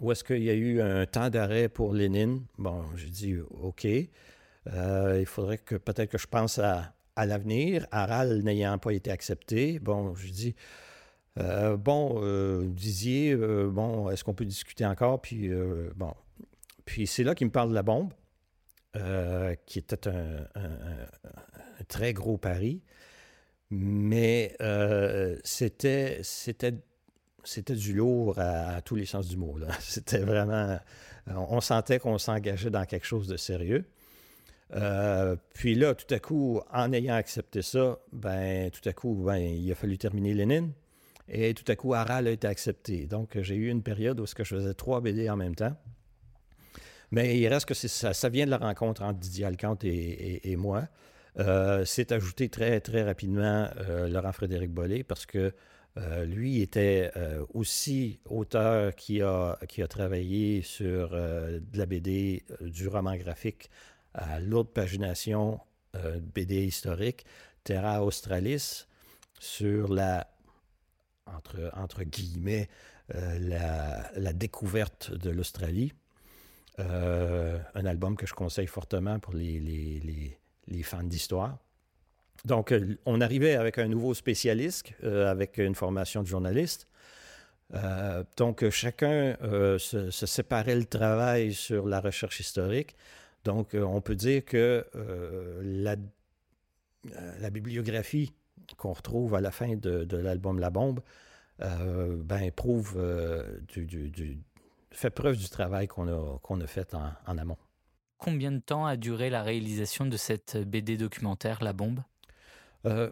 où 0.00 0.12
est-ce 0.12 0.24
qu'il 0.24 0.42
y 0.42 0.50
a 0.50 0.54
eu 0.54 0.80
un 0.80 1.06
temps 1.06 1.30
d'arrêt 1.30 1.68
pour 1.68 1.94
Lénine? 1.94 2.44
Bon, 2.58 2.84
j'ai 2.96 3.10
dit, 3.10 3.36
OK, 3.60 3.84
il 3.84 5.26
faudrait 5.26 5.58
que 5.58 5.76
peut-être 5.76 6.10
que 6.10 6.18
je 6.18 6.26
pense 6.26 6.58
à, 6.58 6.94
à 7.16 7.26
l'avenir. 7.26 7.86
Aral 7.90 8.42
n'ayant 8.42 8.78
pas 8.78 8.92
été 8.92 9.10
accepté, 9.10 9.78
bon, 9.78 10.14
je 10.14 10.28
dis, 10.28 10.54
euh, 11.38 11.76
bon, 11.76 12.20
euh, 12.22 12.72
euh, 13.06 13.70
bon, 13.70 14.10
est-ce 14.10 14.24
qu'on 14.24 14.34
peut 14.34 14.44
discuter 14.44 14.86
encore? 14.86 15.20
Puis, 15.20 15.50
bon. 15.96 16.14
Puis 16.84 17.06
c'est 17.06 17.24
là 17.24 17.34
qu'il 17.34 17.48
me 17.48 17.52
parle 17.52 17.70
de 17.70 17.74
la 17.74 17.82
bombe, 17.82 18.12
qui 19.66 19.78
était 19.78 20.08
un, 20.08 20.46
très 21.88 22.12
gros 22.12 22.38
pari. 22.38 22.82
Mais 23.70 24.56
c'était, 25.44 26.22
c'était 27.46 27.74
du 27.74 27.94
lourd 27.94 28.38
à, 28.38 28.80
tous 28.82 28.96
les 28.96 29.06
sens 29.06 29.28
du 29.28 29.36
mot. 29.36 29.56
C'était 29.80 30.18
vraiment. 30.18 30.78
On 31.28 31.60
sentait 31.60 31.98
qu'on 31.98 32.18
s'engageait 32.18 32.70
dans 32.70 32.84
quelque 32.84 33.06
chose 33.06 33.26
de 33.26 33.36
sérieux. 33.36 33.84
puis 35.54 35.74
là, 35.74 35.94
tout 35.94 36.12
à 36.14 36.18
coup, 36.18 36.60
en 36.72 36.92
ayant 36.92 37.14
accepté 37.14 37.62
ça, 37.62 37.98
ben, 38.12 38.70
tout 38.70 38.88
à 38.88 38.92
coup, 38.92 39.14
ben, 39.26 39.36
il 39.36 39.70
a 39.72 39.74
fallu 39.74 39.98
terminer 39.98 40.34
Lénine. 40.34 40.72
Et 41.28 41.54
tout 41.54 41.70
à 41.70 41.74
coup, 41.74 41.94
Aral 41.94 42.28
a 42.28 42.30
été 42.30 42.46
accepté. 42.46 43.06
Donc, 43.06 43.40
j'ai 43.40 43.56
eu 43.56 43.70
une 43.70 43.82
période 43.82 44.20
où 44.20 44.26
je 44.26 44.44
faisais 44.44 44.74
trois 44.74 45.00
BD 45.00 45.28
en 45.28 45.36
même 45.36 45.56
temps. 45.56 45.76
Mais 47.10 47.38
il 47.38 47.48
reste 47.48 47.66
que 47.66 47.74
ça, 47.74 48.12
ça 48.12 48.28
vient 48.28 48.46
de 48.46 48.50
la 48.50 48.58
rencontre 48.58 49.02
entre 49.02 49.18
Didier 49.18 49.44
Alcante 49.44 49.84
et, 49.84 50.56
moi. 50.56 50.88
Euh, 51.38 51.84
c'est 51.84 52.12
ajouté 52.12 52.48
très, 52.48 52.80
très 52.80 53.02
rapidement 53.02 53.68
euh, 53.78 54.08
Laurent 54.08 54.32
Frédéric 54.32 54.70
Bollet 54.70 55.04
parce 55.04 55.26
que 55.26 55.52
euh, 55.98 56.24
lui 56.24 56.60
était 56.60 57.10
aussi 57.54 58.20
auteur 58.26 58.94
qui 58.94 59.22
a, 59.22 59.58
travaillé 59.88 60.62
sur 60.62 61.10
de 61.10 61.78
la 61.78 61.86
BD, 61.86 62.44
du 62.60 62.88
roman 62.88 63.16
graphique 63.16 63.70
à 64.14 64.40
lourde 64.40 64.68
pagination, 64.68 65.60
BD 66.34 66.66
historique, 66.66 67.24
Terra 67.64 68.04
Australis, 68.04 68.86
sur 69.38 69.92
la 69.92 70.26
entre, 71.26 72.04
guillemets, 72.04 72.68
euh, 73.14 74.10
la, 74.14 74.32
découverte 74.32 75.12
de 75.12 75.30
l'Australie. 75.30 75.92
Euh, 76.78 77.58
un 77.74 77.86
album 77.86 78.16
que 78.16 78.26
je 78.26 78.34
conseille 78.34 78.66
fortement 78.66 79.18
pour 79.18 79.34
les, 79.34 80.38
fans 80.82 81.02
d'histoire. 81.02 81.58
Donc, 82.46 82.72
euh, 82.72 82.96
on 83.04 83.20
arrivait 83.20 83.56
avec 83.56 83.76
un 83.78 83.88
nouveau 83.88 84.14
spécialiste, 84.14 84.92
avec 85.02 85.58
une 85.58 85.74
formation 85.74 86.22
de 86.22 86.26
journaliste. 86.26 86.88
donc, 88.36 88.68
chacun 88.70 89.36
se, 89.78 90.10
séparait 90.10 90.76
le 90.76 90.86
travail 90.86 91.52
sur 91.52 91.86
la 91.86 92.00
recherche 92.00 92.40
historique. 92.40 92.96
Donc, 93.44 93.74
on 93.74 94.00
peut 94.00 94.14
dire 94.14 94.44
que 94.44 94.86
la, 95.62 95.96
bibliographie 97.50 98.32
qu'on 98.76 98.92
retrouve 98.92 99.34
à 99.34 99.40
la 99.40 99.50
fin 99.50 99.76
de, 99.76 100.16
l'album 100.16 100.58
La 100.58 100.70
Bombe, 100.70 101.00
euh, 101.62 102.16
ben, 102.22 102.50
prouve, 102.50 102.94
euh, 102.98 103.60
fait 104.90 105.10
preuve 105.10 105.36
du 105.36 105.48
travail 105.48 105.86
qu'on 105.86 106.60
a 106.60 106.66
fait 106.66 106.94
en, 106.94 107.38
amont. 107.38 107.56
Combien 108.18 108.52
de 108.52 108.58
temps 108.58 108.86
a 108.86 108.96
duré 108.96 109.30
la 109.30 109.42
réalisation 109.42 110.06
de 110.06 110.16
cette 110.16 110.56
BD 110.56 110.96
documentaire 110.96 111.62
La 111.62 111.72
Bombe? 111.72 112.00
Euh, 112.86 113.10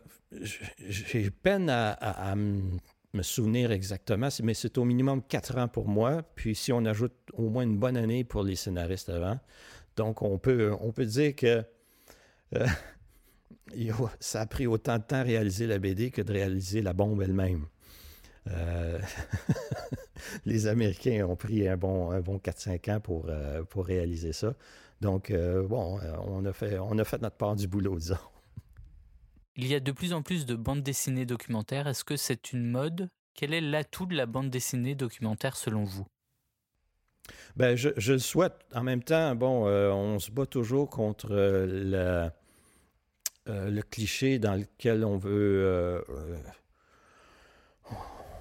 J'ai 0.89 1.31
peine 1.31 1.69
à, 1.71 2.35
me 2.37 3.23
souvenir 3.23 3.71
exactement, 3.71 4.29
mais 4.43 4.55
c'est 4.55 4.77
au 4.77 4.85
minimum 4.85 5.23
quatre 5.23 5.57
ans 5.59 5.69
pour 5.69 5.89
moi. 5.89 6.23
Puis 6.35 6.55
si 6.55 6.73
on 6.73 6.85
ajoute 6.85 7.15
au 7.35 7.49
moins 7.49 7.63
une 7.63 7.79
bonne 7.79 7.97
année 7.97 8.25
pour 8.25 8.43
les 8.43 8.57
scénaristes 8.57 9.09
avant, 9.09 9.39
donc 9.97 10.23
on 10.23 10.39
peut, 10.39 10.75
on 10.81 10.91
peut 10.91 11.07
dire 11.07 11.37
que 11.37 11.63
ça 14.21 14.41
a 14.41 14.47
pris 14.47 14.67
autant 14.67 14.99
de 14.99 15.05
temps 15.05 15.17
à 15.17 15.23
réaliser 15.23 15.67
la 15.67 15.79
BD 15.79 16.11
que 16.11 16.23
de 16.23 16.33
réaliser 16.33 16.83
la 16.83 16.93
bombe 16.93 17.23
elle-même. 17.23 17.67
Euh, 18.51 18.99
les 20.45 20.67
Américains 20.67 21.27
ont 21.27 21.37
pris 21.37 21.67
un 21.67 21.77
bon, 21.77 22.11
un 22.11 22.21
bon 22.21 22.37
4-5 22.37 22.97
ans 22.97 23.01
pour, 23.01 23.27
euh, 23.29 23.63
pour 23.65 23.87
réaliser 23.87 24.33
ça. 24.33 24.55
Donc, 25.01 25.31
euh, 25.31 25.67
bon, 25.67 25.99
on 26.27 26.45
a, 26.45 26.53
fait, 26.53 26.79
on 26.79 26.99
a 26.99 27.05
fait 27.05 27.21
notre 27.21 27.37
part 27.37 27.57
du 27.57 27.67
boulot, 27.67 27.99
disons. 27.99 28.17
Il 29.57 29.67
y 29.67 29.75
a 29.75 29.81
de 29.81 29.93
plus 29.93 30.13
en 30.13 30.23
plus 30.23 30.47
de 30.47 30.55
bandes 30.55 30.83
dessinées 30.83 31.27
documentaires. 31.27 31.87
Est-ce 31.87 32.05
que 32.05 32.17
c'est 32.17 32.53
une 32.53 32.71
mode? 32.71 33.09
Quel 33.35 33.53
est 33.53 33.61
l'atout 33.61 34.07
de 34.07 34.15
la 34.15 34.27
bande 34.27 34.51
dessinée 34.51 34.95
documentaire 34.95 35.57
selon 35.57 35.85
vous? 35.85 36.07
Ben, 37.57 37.77
je, 37.77 38.13
le 38.13 38.19
souhaite. 38.19 38.55
En 38.75 38.83
même 38.83 39.03
temps, 39.03 39.35
bon, 39.35 39.67
on 39.67 40.19
se 40.19 40.31
bat 40.31 40.47
toujours 40.47 40.91
contre 40.91 41.35
la 41.35 42.33
euh, 43.47 43.69
le 43.69 43.83
cliché 43.83 44.39
dans 44.39 44.55
lequel 44.55 45.05
on 45.05 45.19
veut. 45.19 45.65
Euh, 45.65 46.01
euh, 46.09 46.37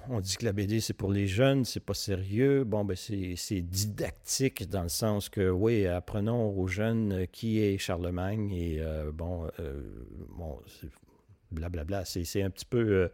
on 0.08 0.20
dit 0.20 0.36
que 0.36 0.46
la 0.46 0.52
BD, 0.52 0.80
c'est 0.80 0.94
pour 0.94 1.12
les 1.12 1.26
jeunes, 1.26 1.66
c'est 1.66 1.84
pas 1.84 1.94
sérieux. 1.94 2.64
Bon, 2.64 2.86
ben, 2.86 2.96
c'est 2.96 3.60
didactique 3.60 4.68
dans 4.68 4.82
le 4.82 4.88
sens 4.88 5.28
que, 5.28 5.50
oui, 5.50 5.86
apprenons 5.86 6.58
aux 6.58 6.66
jeunes 6.66 7.26
qui 7.32 7.60
est 7.60 7.76
Charlemagne 7.78 8.50
et, 8.52 8.82
bon 9.12 9.48
blablabla. 11.50 12.04
C'est 12.04 12.42
un 12.42 12.50
petit 12.50 12.64
peu. 12.64 13.10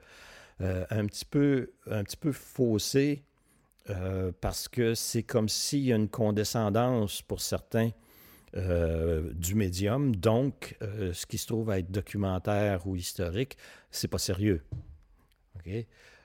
un 0.60 1.06
petit 1.06 1.24
peu, 1.24 1.72
un 1.90 2.04
peu 2.20 2.32
faussé 2.32 3.24
parce 4.40 4.68
que 4.68 4.94
c'est 4.94 5.22
comme 5.22 5.48
s'il 5.48 5.80
y 5.80 5.92
a 5.92 5.96
une 5.96 6.08
condescendance 6.08 7.22
pour 7.22 7.40
certains 7.40 7.90
euh, 8.56 9.32
du 9.32 9.54
médium. 9.54 10.16
Donc, 10.16 10.76
euh, 10.82 11.12
ce 11.12 11.24
qui 11.24 11.38
se 11.38 11.46
trouve 11.46 11.70
à 11.70 11.78
être 11.78 11.92
documentaire 11.92 12.84
ou 12.84 12.96
historique, 12.96 13.56
c'est 13.92 14.08
pas 14.08 14.18
sérieux. 14.18 14.64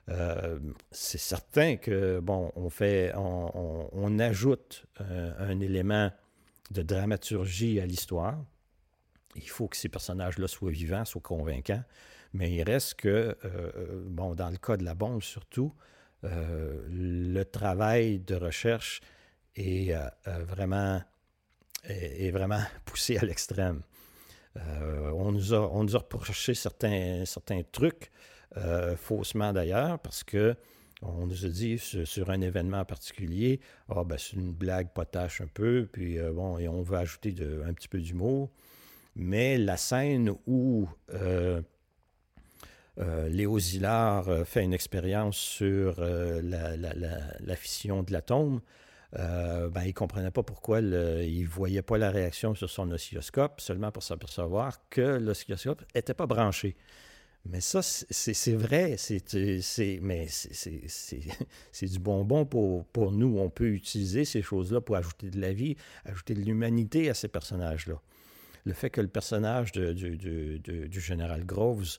Euh, 0.08 0.58
c'est 0.90 1.18
certain 1.18 1.76
que, 1.76 2.18
bon, 2.18 2.50
on 2.56 2.68
fait, 2.68 3.12
on, 3.14 4.18
ajoute 4.18 4.86
un, 4.98 5.60
élément 5.60 6.10
de 6.72 6.82
dramaturgie 6.82 7.78
à 7.78 7.86
l'histoire. 7.86 8.44
Il 9.34 9.48
faut 9.48 9.68
que 9.68 9.76
ces 9.76 9.88
personnages-là 9.88 10.48
soient 10.48 10.70
vivants, 10.70 11.04
soient 11.04 11.20
convaincants. 11.20 11.82
Mais 12.32 12.52
il 12.52 12.62
reste 12.62 12.94
que, 12.94 13.36
bon, 14.06 14.34
dans 14.34 14.50
le 14.50 14.56
cas 14.56 14.76
de 14.76 14.84
la 14.84 14.94
bombe 14.94 15.22
surtout, 15.22 15.72
le 16.22 17.42
travail 17.44 18.18
de 18.18 18.34
recherche 18.34 19.00
est 19.54 19.94
vraiment 20.24 21.00
est, 21.88 22.30
vraiment 22.30 22.62
poussé 22.84 23.16
à 23.16 23.24
l'extrême. 23.24 23.82
Euh, 24.56 25.10
on, 25.10 25.32
nous 25.32 25.54
a, 25.54 25.98
reproché 25.98 26.54
certains, 26.54 27.24
trucs, 27.70 28.10
euh, 28.56 28.96
faussement 28.96 29.52
d'ailleurs, 29.52 29.98
parce 29.98 30.24
que 30.24 30.54
on 31.02 31.26
nous 31.26 31.44
a 31.44 31.48
dit 31.50 31.78
sur, 31.78 32.30
un 32.30 32.40
événement 32.40 32.82
particulier, 32.86 33.60
ah 33.90 34.02
ben 34.02 34.16
c'est 34.16 34.32
une 34.32 34.52
blague 34.52 34.94
potache 34.94 35.42
un 35.42 35.46
peu, 35.46 35.86
puis 35.92 36.18
euh, 36.18 36.32
bon, 36.32 36.56
et 36.56 36.68
on 36.68 36.80
veut 36.80 36.96
ajouter 36.96 37.34
un 37.66 37.74
petit 37.74 37.88
peu 37.88 38.00
d'humour. 38.00 38.50
Mais 39.16 39.58
la 39.58 39.76
scène 39.76 40.32
où 40.46 40.88
Léo 43.28 43.58
Zillard 43.58 44.46
fait 44.46 44.62
une 44.62 44.74
expérience 44.74 45.36
sur 45.36 46.00
la, 46.00 47.56
fission 47.56 48.02
de 48.02 48.12
l'atome, 48.12 48.60
euh, 49.18 49.68
ben, 49.70 49.82
il 49.82 49.88
ne 49.88 49.92
comprenait 49.92 50.30
pas 50.30 50.42
pourquoi 50.42 50.80
il 50.80 50.90
ne 51.42 51.46
voyait 51.46 51.82
pas 51.82 51.96
la 51.96 52.10
réaction 52.10 52.54
sur 52.54 52.68
son 52.68 52.90
oscilloscope, 52.90 53.60
seulement 53.60 53.90
pour 53.92 54.02
s'apercevoir 54.02 54.80
que 54.90 55.18
l'oscilloscope 55.18 55.82
n'était 55.94 56.14
pas 56.14 56.26
branché. 56.26 56.76
Mais 57.48 57.60
ça, 57.60 57.80
c'est 57.80 58.54
vrai, 58.54 58.96
c'est 58.98 60.00
mais 60.02 60.26
c'est 60.28 61.86
du 61.86 61.98
bonbon 62.00 62.44
pour, 62.44 62.84
pour 62.86 63.12
nous. 63.12 63.38
On 63.38 63.50
peut 63.50 63.68
utiliser 63.68 64.24
ces 64.24 64.42
choses-là 64.42 64.80
pour 64.80 64.96
ajouter 64.96 65.30
de 65.30 65.40
la 65.40 65.52
vie, 65.52 65.76
ajouter 66.04 66.34
de 66.34 66.40
l'humanité 66.40 67.08
à 67.08 67.14
ces 67.14 67.28
personnages-là. 67.28 68.00
Le 68.66 68.72
fait 68.72 68.90
que 68.90 69.00
le 69.00 69.06
personnage 69.06 69.70
du 69.70 71.00
général 71.00 71.46
Groves 71.46 71.98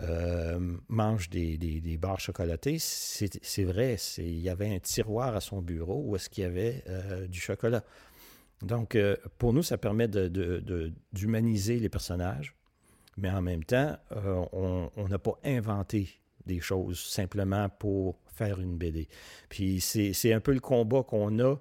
euh, 0.00 0.76
mange 0.88 1.28
des, 1.30 1.98
barres 2.00 2.20
chocolatées, 2.20 2.78
c'est 2.78 3.64
vrai, 3.64 3.96
il 4.18 4.38
y 4.38 4.48
avait 4.48 4.72
un 4.72 4.78
tiroir 4.78 5.34
à 5.34 5.40
son 5.40 5.60
bureau 5.60 6.02
où 6.04 6.14
est-ce 6.14 6.30
qu'il 6.30 6.44
y 6.44 6.46
avait 6.46 6.84
euh, 6.88 7.26
du 7.26 7.40
chocolat. 7.40 7.82
Donc, 8.62 8.94
euh, 8.94 9.16
pour 9.36 9.52
nous, 9.52 9.64
ça 9.64 9.78
permet 9.78 10.06
d'humaniser 11.12 11.80
les 11.80 11.88
personnages, 11.88 12.54
mais 13.16 13.30
en 13.30 13.42
même 13.42 13.64
temps, 13.64 13.96
on 14.52 15.08
n'a 15.08 15.18
pas 15.18 15.40
inventé 15.44 16.08
des 16.46 16.60
choses 16.60 17.00
simplement 17.00 17.68
pour 17.68 18.20
faire 18.32 18.60
une 18.60 18.76
BD. 18.76 19.08
Puis 19.48 19.80
c'est 19.80 20.32
un 20.32 20.40
peu 20.40 20.52
le 20.52 20.60
combat 20.60 21.02
qu'on 21.02 21.40
a 21.40 21.56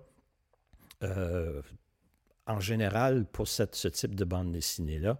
en 2.48 2.60
général 2.60 3.26
pour 3.26 3.48
ce 3.48 3.64
type 3.64 4.16
de 4.16 4.26
bande 4.26 4.52
dessinée-là. 4.52 5.20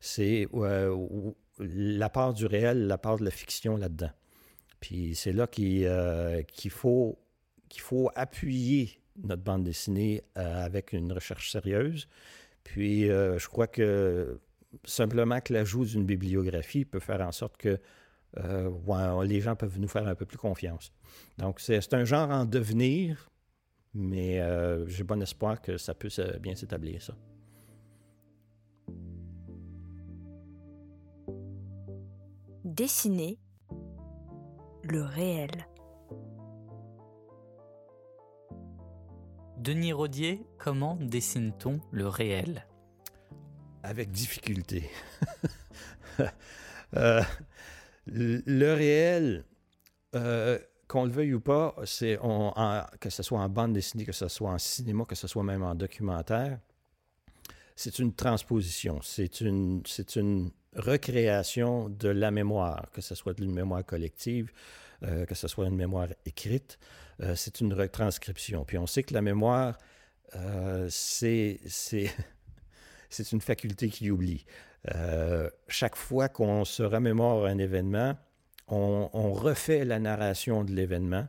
C'est 0.00 0.46
euh, 0.54 1.32
la 1.58 2.08
part 2.08 2.34
du 2.34 2.46
réel, 2.46 2.86
la 2.86 2.98
part 2.98 3.18
de 3.18 3.24
la 3.24 3.30
fiction 3.30 3.76
là-dedans. 3.76 4.10
Puis 4.80 5.14
c'est 5.14 5.32
là 5.32 5.46
qu'il 5.46 5.88
faut, 6.70 7.18
faut 7.78 8.10
appuyer 8.14 9.00
notre 9.22 9.42
bande 9.42 9.64
dessinée 9.64 10.22
avec 10.34 10.92
une 10.92 11.10
recherche 11.12 11.50
sérieuse. 11.50 12.08
Puis 12.62 13.06
je 13.06 13.48
crois 13.48 13.66
que 13.66 14.38
simplement 14.84 15.40
que 15.40 15.52
l'ajout 15.52 15.86
d'une 15.86 16.04
bibliographie 16.04 16.84
peut 16.84 17.00
faire 17.00 17.22
en 17.22 17.32
sorte 17.32 17.56
que 17.56 17.80
euh, 18.38 19.24
les 19.24 19.40
gens 19.40 19.56
peuvent 19.56 19.78
nous 19.78 19.88
faire 19.88 20.06
un 20.06 20.14
peu 20.14 20.26
plus 20.26 20.38
confiance. 20.38 20.92
Donc, 21.38 21.60
c'est 21.60 21.94
un 21.94 22.04
genre 22.04 22.30
en 22.30 22.44
devenir, 22.44 23.30
mais 23.96 24.40
euh, 24.40 24.86
j'ai 24.86 25.04
bon 25.04 25.22
espoir 25.22 25.62
que 25.62 25.78
ça 25.78 25.94
puisse 25.94 26.20
bien 26.40 26.54
s'établir, 26.54 27.00
ça. 27.02 27.14
Dessiner 32.64 33.38
le 34.82 35.02
réel. 35.02 35.66
Denis 39.56 39.94
Rodier, 39.94 40.46
comment 40.58 40.96
dessine-t-on 41.00 41.80
le 41.90 42.06
réel? 42.06 42.66
Avec 43.82 44.10
difficulté. 44.10 44.90
Euh, 46.94 47.20
le 48.06 48.72
réel, 48.72 49.44
euh, 50.14 50.56
qu'on 50.88 51.04
le 51.04 51.10
veuille 51.10 51.34
ou 51.34 51.40
pas, 51.40 51.74
c'est 51.84 52.18
que 53.00 53.10
ce 53.10 53.22
soit 53.22 53.40
en 53.40 53.48
bande 53.48 53.72
dessinée, 53.72 54.04
que 54.04 54.12
ce 54.12 54.28
soit 54.28 54.50
en 54.50 54.58
cinéma, 54.58 55.04
que 55.04 55.14
ce 55.14 55.26
soit 55.26 55.42
même 55.42 55.62
en 55.62 55.74
documentaire, 55.74 56.58
c'est 57.74 57.98
une 57.98 58.14
transposition, 58.14 59.00
c'est 59.02 59.40
une, 59.40 59.82
recréation 60.74 61.88
de 61.88 62.08
la 62.08 62.30
mémoire, 62.30 62.90
que 62.92 63.00
ce 63.00 63.14
soit 63.14 63.38
une 63.40 63.52
mémoire 63.52 63.84
collective, 63.84 64.52
euh, 65.02 65.24
que 65.24 65.34
ce 65.34 65.48
soit 65.48 65.66
une 65.66 65.76
mémoire 65.76 66.08
écrite, 66.26 66.78
c'est 67.34 67.62
une 67.62 67.72
retranscription. 67.72 68.66
Puis 68.66 68.76
on 68.76 68.86
sait 68.86 69.02
que 69.02 69.14
la 69.14 69.22
mémoire, 69.22 69.78
c'est, 70.90 71.60
c'est 71.66 73.32
une 73.32 73.40
faculté 73.40 73.88
qui 73.88 74.10
oublie. 74.10 74.44
Euh, 74.94 75.50
chaque 75.68 75.96
fois 75.96 76.28
qu'on 76.28 76.64
se 76.64 76.82
remémore 76.82 77.46
un 77.46 77.58
événement, 77.58 78.16
on, 78.68 79.32
refait 79.32 79.84
la 79.84 79.98
narration 79.98 80.64
de 80.64 80.72
l'événement. 80.72 81.26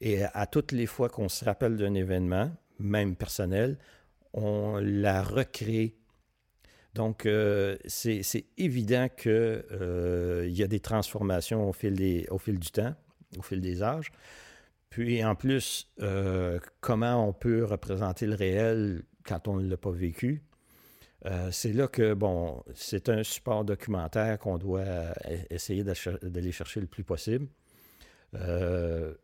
Et 0.00 0.24
à 0.24 0.46
toutes 0.46 0.72
les 0.72 0.86
fois 0.86 1.08
qu'on 1.08 1.28
se 1.28 1.44
rappelle 1.44 1.76
d'un 1.76 1.94
événement, 1.94 2.50
même 2.78 3.16
personnel, 3.16 3.78
on 4.32 4.78
la 4.82 5.22
recrée. 5.22 5.96
Donc, 6.94 7.26
euh, 7.26 7.76
c'est 7.86 8.46
évident 8.56 9.08
qu'il 9.08 9.30
euh, 9.30 10.48
y 10.48 10.62
a 10.62 10.66
des 10.66 10.80
transformations 10.80 11.68
au 11.68 11.72
fil, 11.72 11.94
des, 11.94 12.26
au 12.30 12.38
fil 12.38 12.58
du 12.58 12.70
temps, 12.70 12.94
au 13.38 13.42
fil 13.42 13.60
des 13.60 13.82
âges. 13.82 14.10
Puis, 14.88 15.24
en 15.24 15.34
plus, 15.36 15.88
comment 16.80 17.28
on 17.28 17.32
peut 17.32 17.64
représenter 17.64 18.26
le 18.26 18.34
réel 18.34 19.02
quand 19.24 19.46
on 19.46 19.56
ne 19.56 19.68
l'a 19.68 19.76
pas 19.76 19.92
vécu? 19.92 20.42
Euh, 21.26 21.50
c'est 21.50 21.72
là 21.72 21.86
que, 21.86 22.14
bon, 22.14 22.62
c'est 22.74 23.08
un 23.08 23.22
support 23.22 23.64
documentaire 23.64 24.38
qu'on 24.38 24.58
doit 24.58 24.80
euh, 24.80 25.12
essayer 25.50 25.84
d'aller 25.84 26.52
chercher 26.52 26.80
le 26.80 26.86
plus 26.86 27.04
possible. 27.04 27.46
Euh, 28.34 29.14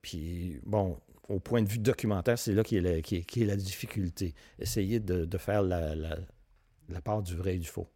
puis, 0.00 0.60
bon, 0.64 0.98
au 1.28 1.38
point 1.38 1.62
de 1.62 1.68
vue 1.68 1.78
documentaire, 1.78 2.38
c'est 2.38 2.54
là 2.54 2.62
qu'il 2.64 2.86
est, 2.86 3.12
est, 3.12 3.44
la 3.44 3.56
difficulté. 3.56 4.34
Essayer 4.58 4.98
de, 4.98 5.38
faire 5.38 5.62
la, 5.62 5.94
la, 5.94 7.00
part 7.02 7.22
du 7.22 7.36
vrai 7.36 7.56
et 7.56 7.58
du 7.58 7.68
faux. 7.68 7.88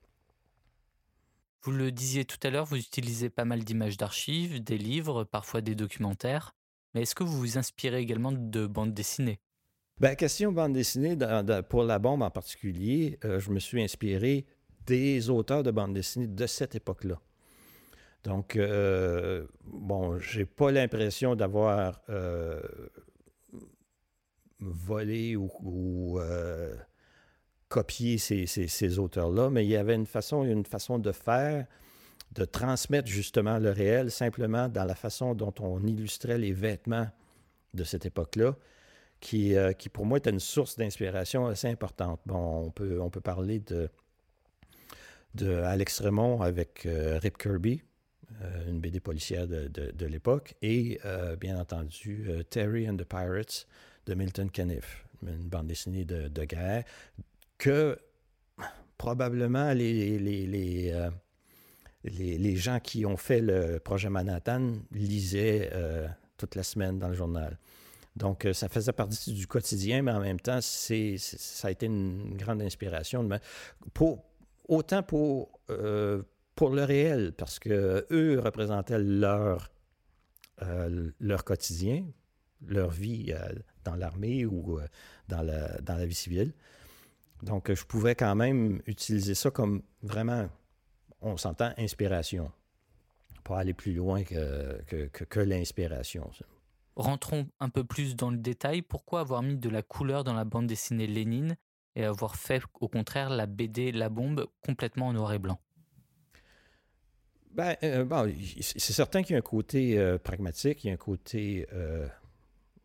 Vous 1.63 1.73
le 1.73 1.91
disiez 1.91 2.27
tout 2.27 2.37
à 2.43 2.51
l'heure, 2.51 2.67
vous 2.67 2.77
utilisez 2.77 3.31
pas 3.31 3.47
mal 3.47 3.65
d'images 3.65 3.97
d'archives, 3.97 4.63
des 4.63 4.77
livres, 4.77 5.25
parfois 5.25 5.63
des 5.63 5.75
documentaires. 5.75 6.55
Mais 6.93 7.03
est-ce 7.03 7.15
que 7.15 7.25
vous 7.25 7.39
vous 7.39 7.57
inspirez 7.57 8.01
également 8.01 8.33
de 8.33 8.67
bandes 8.67 8.93
dessinées? 8.93 9.41
Ben, 9.99 10.17
question 10.17 10.53
bande 10.53 10.73
dessinée, 10.73 11.17
pour 11.69 11.85
la 11.85 11.99
bombe 11.99 12.23
en 12.23 12.31
particulier, 12.31 13.19
euh, 13.25 13.39
je 13.39 13.51
me 13.51 13.61
suis 13.61 13.83
inspiré 13.83 14.47
des 14.87 15.31
auteurs 15.31 15.63
de 15.63 15.71
bande 15.71 15.95
dessinée 15.95 16.27
de 16.27 16.47
cette 16.47 16.75
époque-là. 16.75 17.21
Donc, 18.25 18.57
euh, 18.57 19.47
bon, 19.65 20.19
j'ai 20.19 20.47
pas 20.47 20.73
l'impression 20.73 21.37
d'avoir 21.37 22.01
euh, 22.09 22.61
volé 24.61 25.37
ou, 25.37 26.19
euh, 26.19 26.75
copié 27.69 28.19
ces, 28.19 28.47
ces 28.47 28.99
auteurs-là, 28.99 29.51
mais 29.51 29.65
il 29.65 29.71
y 29.71 29.77
avait 29.77 29.95
une 29.95 30.07
façon, 30.07 30.45
une 30.45 30.65
façon 30.65 30.99
de 30.99 31.13
faire, 31.13 31.67
de 32.33 32.45
transmettre 32.45 33.09
justement 33.09 33.59
le 33.59 33.71
réel 33.71 34.11
simplement 34.11 34.69
dans 34.69 34.85
la 34.85 34.95
façon 34.95 35.35
dont 35.35 35.55
on 35.61 35.85
illustrait 35.87 36.39
les 36.39 36.53
vêtements 36.53 37.09
de 37.75 37.85
cette 37.85 38.07
époque-là 38.07 38.57
euh, 39.33 39.73
qui, 39.73 39.89
pour 39.89 40.07
moi 40.07 40.19
était 40.19 40.31
une 40.31 40.41
source 40.41 40.77
d'inspiration 40.77 41.47
assez 41.47 41.69
importante. 41.69 42.21
Bon, 42.27 42.67
on 42.67 42.71
peut, 42.71 43.01
on 43.01 43.11
peut 43.11 43.21
parler 43.21 43.61
de, 43.61 43.89
de 45.35 45.53
Alex 45.63 46.01
Raymond 46.01 46.43
avec 46.43 46.87
euh, 46.87 47.19
Rip 47.19 47.39
Kirby, 47.39 47.83
euh, 48.43 48.69
une 48.69 48.81
BD 48.81 49.01
policière 49.01 49.47
de, 49.47 49.69
de, 49.69 50.07
l'époque, 50.07 50.55
et 50.63 51.01
bien 51.41 51.59
entendu 51.59 52.29
Terry 52.51 52.89
and 52.89 52.97
the 52.97 53.05
Pirates 53.05 53.67
de 54.07 54.15
Milton 54.15 54.51
Caniff, 54.51 55.07
une 55.23 55.49
bande 55.49 55.69
dessinée 55.69 56.05
de, 56.05 56.45
guerre 56.45 56.85
que 57.59 57.99
probablement 58.99 59.73
les, 59.73 60.19
les, 60.19 60.47
les, 60.47 62.39
les 62.39 62.57
gens 62.57 62.81
qui 62.81 63.07
ont 63.07 63.17
fait 63.17 63.41
le 63.41 63.79
projet 63.79 64.11
Manhattan 64.11 64.75
lisaient 64.93 65.71
toute 66.37 66.55
la 66.57 66.63
semaine 66.63 66.99
dans 66.99 67.09
le 67.09 67.15
journal. 67.15 67.59
Donc, 68.17 68.45
euh, 68.45 68.53
ça 68.53 68.69
faisait 68.69 68.93
partie 68.93 69.33
du 69.33 69.47
quotidien, 69.47 70.03
mais 70.03 70.13
en 70.13 70.21
même 70.21 70.39
temps, 70.39 70.61
c'est, 70.61 71.17
ça 71.19 71.69
a 71.69 71.71
été 71.71 71.87
une 71.87 72.37
grande 72.37 72.63
inspiration. 72.63 73.29
Pour, 73.93 74.25
autant 74.69 75.03
pour, 75.03 75.61
euh, 75.71 76.23
pour 76.55 76.71
le 76.71 76.85
réel, 76.85 77.33
parce 77.37 77.59
que 77.59 78.07
eux 78.13 78.39
représentaient 78.39 79.01
leur, 79.01 79.73
euh, 80.63 81.11
leur 81.19 81.45
quotidien, 81.45 82.05
leur 82.67 82.91
vie 82.91 83.35
dans 83.83 83.97
l'armée 83.97 84.47
ou 84.47 84.79
dans, 85.29 85.43
la, 85.43 85.81
dans 85.81 85.97
la 85.97 86.07
vie 86.07 86.15
civile. 86.15 86.53
Donc, 87.43 87.73
je 87.73 87.85
pouvais 87.85 88.15
quand 88.15 88.35
même 88.37 88.81
utiliser 88.87 89.35
ça 89.35 89.51
comme 89.51 89.83
vraiment, 90.03 90.49
on 91.21 91.37
s'entend, 91.37 91.75
inspiration. 91.77 92.51
Pas 93.43 93.59
aller 93.59 93.75
plus 93.75 93.93
loin 93.93 94.23
que, 94.23 94.81
que, 94.87 95.25
que 95.25 95.41
l'inspiration. 95.41 96.31
Rentrons 96.97 97.49
un 97.61 97.69
peu 97.69 97.85
plus 97.85 98.15
dans 98.17 98.31
le 98.31 98.37
détail. 98.37 98.83
Pourquoi 98.83 99.21
avoir 99.21 99.43
mis 99.43 99.57
de 99.57 99.69
la 99.69 99.83
couleur 99.83 100.25
dans 100.25 100.35
la 100.35 100.45
bande 100.45 100.67
dessinée 100.67 101.07
Lénine 101.07 101.57
et 101.97 102.05
avoir 102.05 102.37
fait 102.37 102.63
au 102.81 102.89
contraire 102.89 103.31
la 103.31 103.47
BD 103.47 103.93
La 103.93 104.09
Bombe 104.09 104.47
complètement 104.65 105.09
en 105.09 105.13
noir 105.13 105.33
et 105.33 105.39
blanc? 105.39 105.59
Ben, 107.55 107.77
euh, 107.85 108.33
c'est 108.61 108.93
certain 108.93 109.23
qu'il 109.23 109.35
y 109.35 109.37
a 109.37 109.39
un 109.39 109.43
côté 109.43 109.97
euh, 109.97 110.19
pragmatique, 110.19 110.83
il 110.83 110.89
y 110.89 110.91
a 110.91 110.95
un 110.95 110.97
côté 110.97 111.69
euh, 111.73 112.09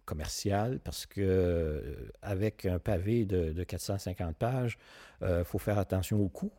commercial, 0.05 0.79
parce 0.83 1.07
que 1.07 2.11
avec 2.21 2.67
un 2.67 2.77
pavé 2.77 3.25
de, 3.25 3.63
450 3.63 4.35
pages, 4.37 4.77
il 5.21 5.43
faut 5.43 5.57
faire 5.57 5.79
attention 5.79 6.21
au 6.21 6.29
coût. 6.29 6.51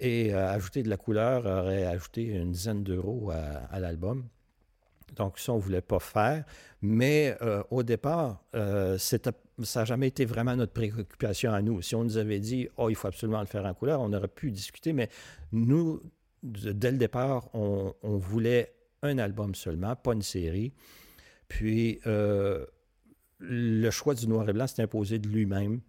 Et 0.00 0.34
ajouter 0.34 0.82
de 0.82 0.88
la 0.88 0.96
couleur 0.96 1.46
aurait 1.46 1.84
ajouté 1.86 2.24
une 2.24 2.50
dizaine 2.50 2.82
d'euros 2.82 3.30
à 3.30 3.78
l'album. 3.78 4.28
Donc, 5.16 5.38
ça, 5.38 5.52
on 5.52 5.56
ne 5.56 5.62
voulait 5.62 5.82
pas 5.82 5.98
faire. 5.98 6.44
Mais 6.80 7.36
euh, 7.42 7.62
au 7.70 7.82
départ, 7.82 8.44
euh, 8.54 8.98
ça 8.98 9.18
n'a 9.76 9.84
jamais 9.84 10.08
été 10.08 10.24
vraiment 10.24 10.56
notre 10.56 10.72
préoccupation 10.72 11.52
à 11.52 11.62
nous. 11.62 11.82
Si 11.82 11.94
on 11.94 12.04
nous 12.04 12.16
avait 12.16 12.40
dit, 12.40 12.68
oh, 12.76 12.88
il 12.88 12.96
faut 12.96 13.08
absolument 13.08 13.40
le 13.40 13.46
faire 13.46 13.64
en 13.64 13.74
couleur, 13.74 14.00
on 14.00 14.12
aurait 14.12 14.28
pu 14.28 14.50
discuter. 14.50 14.92
Mais 14.92 15.08
nous, 15.52 16.02
dès 16.42 16.90
le 16.90 16.98
départ, 16.98 17.48
on, 17.54 17.94
voulait 18.02 18.74
un 19.02 19.18
album 19.18 19.54
seulement, 19.54 19.94
pas 19.96 20.12
une 20.12 20.22
série. 20.22 20.72
Puis, 21.48 22.00
euh, 22.06 22.64
le 23.38 23.90
choix 23.90 24.14
du 24.14 24.26
noir 24.26 24.48
et 24.48 24.52
blanc 24.52 24.66
s'est 24.66 24.82
imposé 24.82 25.18
de 25.18 25.28
lui-même 25.28 25.80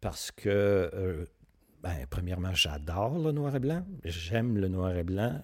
parce 0.00 0.30
que, 0.30 1.26
ben, 1.82 2.06
premièrement, 2.08 2.54
j'adore 2.54 3.18
le 3.18 3.32
noir 3.32 3.56
et 3.56 3.60
blanc. 3.60 3.84
J'aime 4.04 4.58
le 4.58 4.68
noir 4.68 4.94
et 4.96 5.02
blanc. 5.02 5.42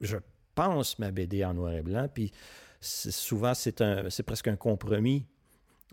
je 0.00 0.16
pense 0.54 0.98
ma 0.98 1.10
BD 1.10 1.44
en 1.44 1.54
noir 1.54 1.72
et 1.72 1.82
blanc. 1.82 2.08
Puis 2.12 2.32
souvent, 2.80 3.54
c'est, 3.54 4.22
presque 4.24 4.48
un 4.48 4.56
compromis 4.56 5.26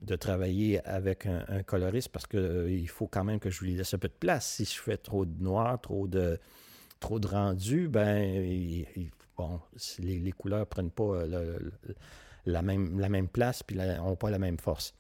de 0.01 0.15
travailler 0.15 0.85
avec 0.87 1.25
un, 1.25 1.63
coloriste 1.63 2.09
parce 2.09 2.25
qu'il 2.25 2.39
euh, 2.39 2.85
faut 2.87 3.07
quand 3.07 3.23
même 3.23 3.39
que 3.39 3.49
je 3.49 3.63
lui 3.63 3.75
laisse 3.75 3.93
un 3.93 3.97
peu 3.97 4.07
de 4.07 4.13
place. 4.13 4.53
Si 4.53 4.65
je 4.65 4.81
fais 4.81 4.97
trop 4.97 5.25
de 5.25 5.43
noir, 5.43 5.79
trop 5.81 6.07
de, 6.07 6.39
trop 6.99 7.19
de 7.19 7.27
rendu, 7.27 7.89
ben, 7.89 8.85
bon, 9.37 9.59
les, 9.99 10.19
les 10.19 10.31
couleurs 10.31 10.59
ne 10.59 10.65
prennent 10.65 10.91
pas 10.91 11.25
la, 12.45 12.61
même, 12.61 12.99
la 12.99 13.09
même 13.09 13.27
place 13.27 13.61
puis 13.63 13.77
n'ont 13.77 14.15
pas 14.15 14.29
la 14.29 14.39
même 14.39 14.57
force. 14.57 14.93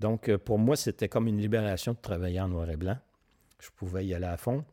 Donc, 0.00 0.34
pour 0.38 0.58
moi, 0.58 0.76
c'était 0.76 1.08
comme 1.08 1.26
une 1.26 1.40
libération 1.40 1.92
de 1.92 1.98
travailler 1.98 2.40
en 2.40 2.48
noir 2.48 2.68
et 2.70 2.76
blanc. 2.76 2.98
Je 3.58 3.70
pouvais 3.74 4.04
y 4.04 4.14
aller 4.14 4.26
à 4.26 4.36
fond. 4.36 4.64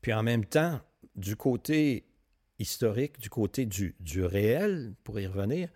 Puis 0.00 0.12
en 0.12 0.22
même 0.22 0.44
temps, 0.44 0.80
du 1.16 1.36
côté 1.36 2.07
historique, 2.58 3.18
du 3.18 3.30
côté 3.30 3.66
du, 3.66 3.94
du 4.00 4.24
réel, 4.24 4.94
pour 5.04 5.18
y 5.20 5.26
revenir, 5.26 5.68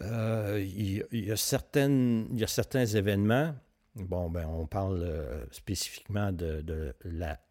euh, 0.00 0.64
il, 0.64 1.04
y 1.12 1.30
a 1.30 1.36
certaines, 1.36 2.26
il 2.30 2.38
y 2.38 2.44
a 2.44 2.48
certains 2.48 2.86
événements. 2.86 3.54
Bon, 3.94 4.30
ben, 4.30 4.46
on 4.46 4.66
parle 4.66 5.02
euh, 5.02 5.44
spécifiquement 5.50 6.32
de, 6.32 6.62
de 6.62 6.94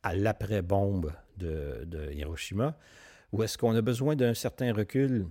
à 0.01 0.15
l'après-bombe 0.15 1.13
de, 1.37 1.83
de, 1.85 2.11
Hiroshima, 2.11 2.75
où 3.31 3.43
est-ce 3.43 3.57
qu'on 3.57 3.75
a 3.75 3.81
besoin 3.81 4.15
d'un 4.15 4.33
certain 4.33 4.73
recul 4.73 5.27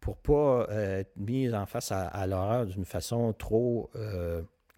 pour 0.00 0.16
pas 0.16 0.66
euh, 0.70 1.00
être 1.00 1.14
mis 1.16 1.52
en 1.52 1.66
face 1.66 1.92
à 1.92 2.26
l'horreur 2.26 2.66
d'une 2.66 2.86
façon 2.86 3.34
trop 3.34 3.90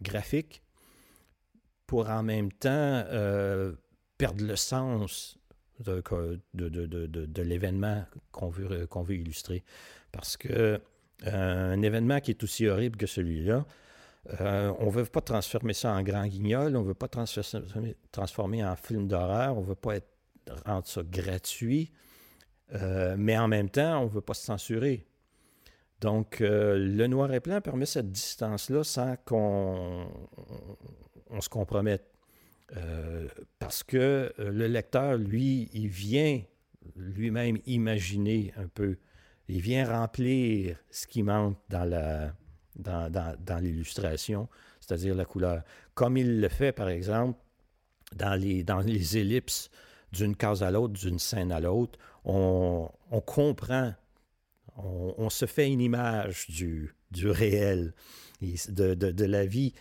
graphique, 0.01 0.63
pour 1.87 2.11
en 2.11 2.25
même 2.25 2.51
temps 2.51 3.05
perdre 4.19 4.45
le 4.45 4.57
sens 4.57 5.39
de, 5.83 6.03
de, 6.55 6.69
de, 6.87 7.07
de 7.07 7.43
l'événement 7.43 8.05
qu'on 8.31 8.49
veut, 8.49 8.87
qu'on 8.87 9.03
veut 9.03 9.17
illustrer. 9.17 9.65
Parce 10.11 10.37
que 10.37 10.81
euh, 11.27 11.73
un 11.73 11.83
événement 11.83 12.21
qui 12.21 12.31
est 12.31 12.43
aussi 12.43 12.67
horrible 12.67 12.97
que 12.97 13.07
celui-là, 13.07 13.65
euh, 14.41 14.73
on 14.79 14.87
ne 14.87 14.91
veut 14.91 15.05
pas 15.05 15.21
transformer 15.21 15.73
ça 15.73 15.93
en 15.93 16.03
grand 16.03 16.27
guignol, 16.27 16.77
on 16.77 16.83
ne 16.83 16.87
veut 16.87 16.95
pas 16.95 17.09
transformer, 17.09 17.97
transformer 18.11 18.65
en 18.65 18.77
film 18.77 19.09
d'horreur, 19.09 19.57
on 19.57 19.63
ne 19.63 19.67
veut 19.67 19.75
pas 19.75 19.95
rendre 20.67 20.87
ça 20.87 21.03
gratuit, 21.03 21.93
euh, 22.75 23.15
mais 23.19 23.37
en 23.39 23.49
même 23.49 23.71
temps, 23.71 24.01
on 24.01 24.05
ne 24.05 24.11
veut 24.11 24.21
pas 24.21 24.35
se 24.35 24.45
censurer. 24.45 25.07
Donc, 26.01 26.39
le 26.41 27.07
noir 27.07 27.33
et 27.33 27.39
blanc 27.39 27.61
permet 27.61 27.87
cette 27.87 28.11
distance-là 28.11 28.83
sans 28.83 29.15
qu'on 29.25 30.09
on 31.31 31.41
se 31.41 31.49
compromette. 31.49 32.12
Parce 33.59 33.83
que 33.83 34.33
le 34.39 34.67
lecteur, 34.67 35.17
lui, 35.17 35.69
il 35.73 35.89
vient 35.89 36.43
lui-même 36.97 37.59
imaginer 37.67 38.53
un 38.57 38.67
peu 38.67 38.97
il 39.49 39.61
vient 39.61 39.87
remplir 39.87 40.77
ce 40.91 41.07
qui 41.07 41.23
manque 41.23 41.59
dans 41.69 41.85
la 41.85 42.35
dans, 42.75 43.59
l'illustration, 43.61 44.49
c'est-à-dire 44.81 45.15
la 45.15 45.27
couleur. 45.27 45.63
Comme 45.95 46.17
il 46.17 46.41
le 46.41 46.49
fait, 46.49 46.73
par 46.73 46.89
exemple, 46.89 47.39
dans 48.17 48.35
les, 48.35 48.65
dans 48.65 48.81
les 48.81 49.19
ellipses 49.19 49.69
d'une 50.11 50.35
case 50.35 50.63
à 50.63 50.71
l'autre, 50.71 50.95
d'une 50.95 51.19
scène 51.19 51.53
à 51.53 51.61
l'autre, 51.61 51.99
on, 52.25 52.89
comprend, 53.27 53.93
on, 54.79 55.29
se 55.29 55.45
fait 55.45 55.71
une 55.71 55.83
image 55.83 56.47
du, 56.49 56.95
du 57.11 57.29
réel, 57.29 57.93
de, 58.41 58.95
de, 58.95 59.25
la 59.27 59.45
vie, 59.45 59.75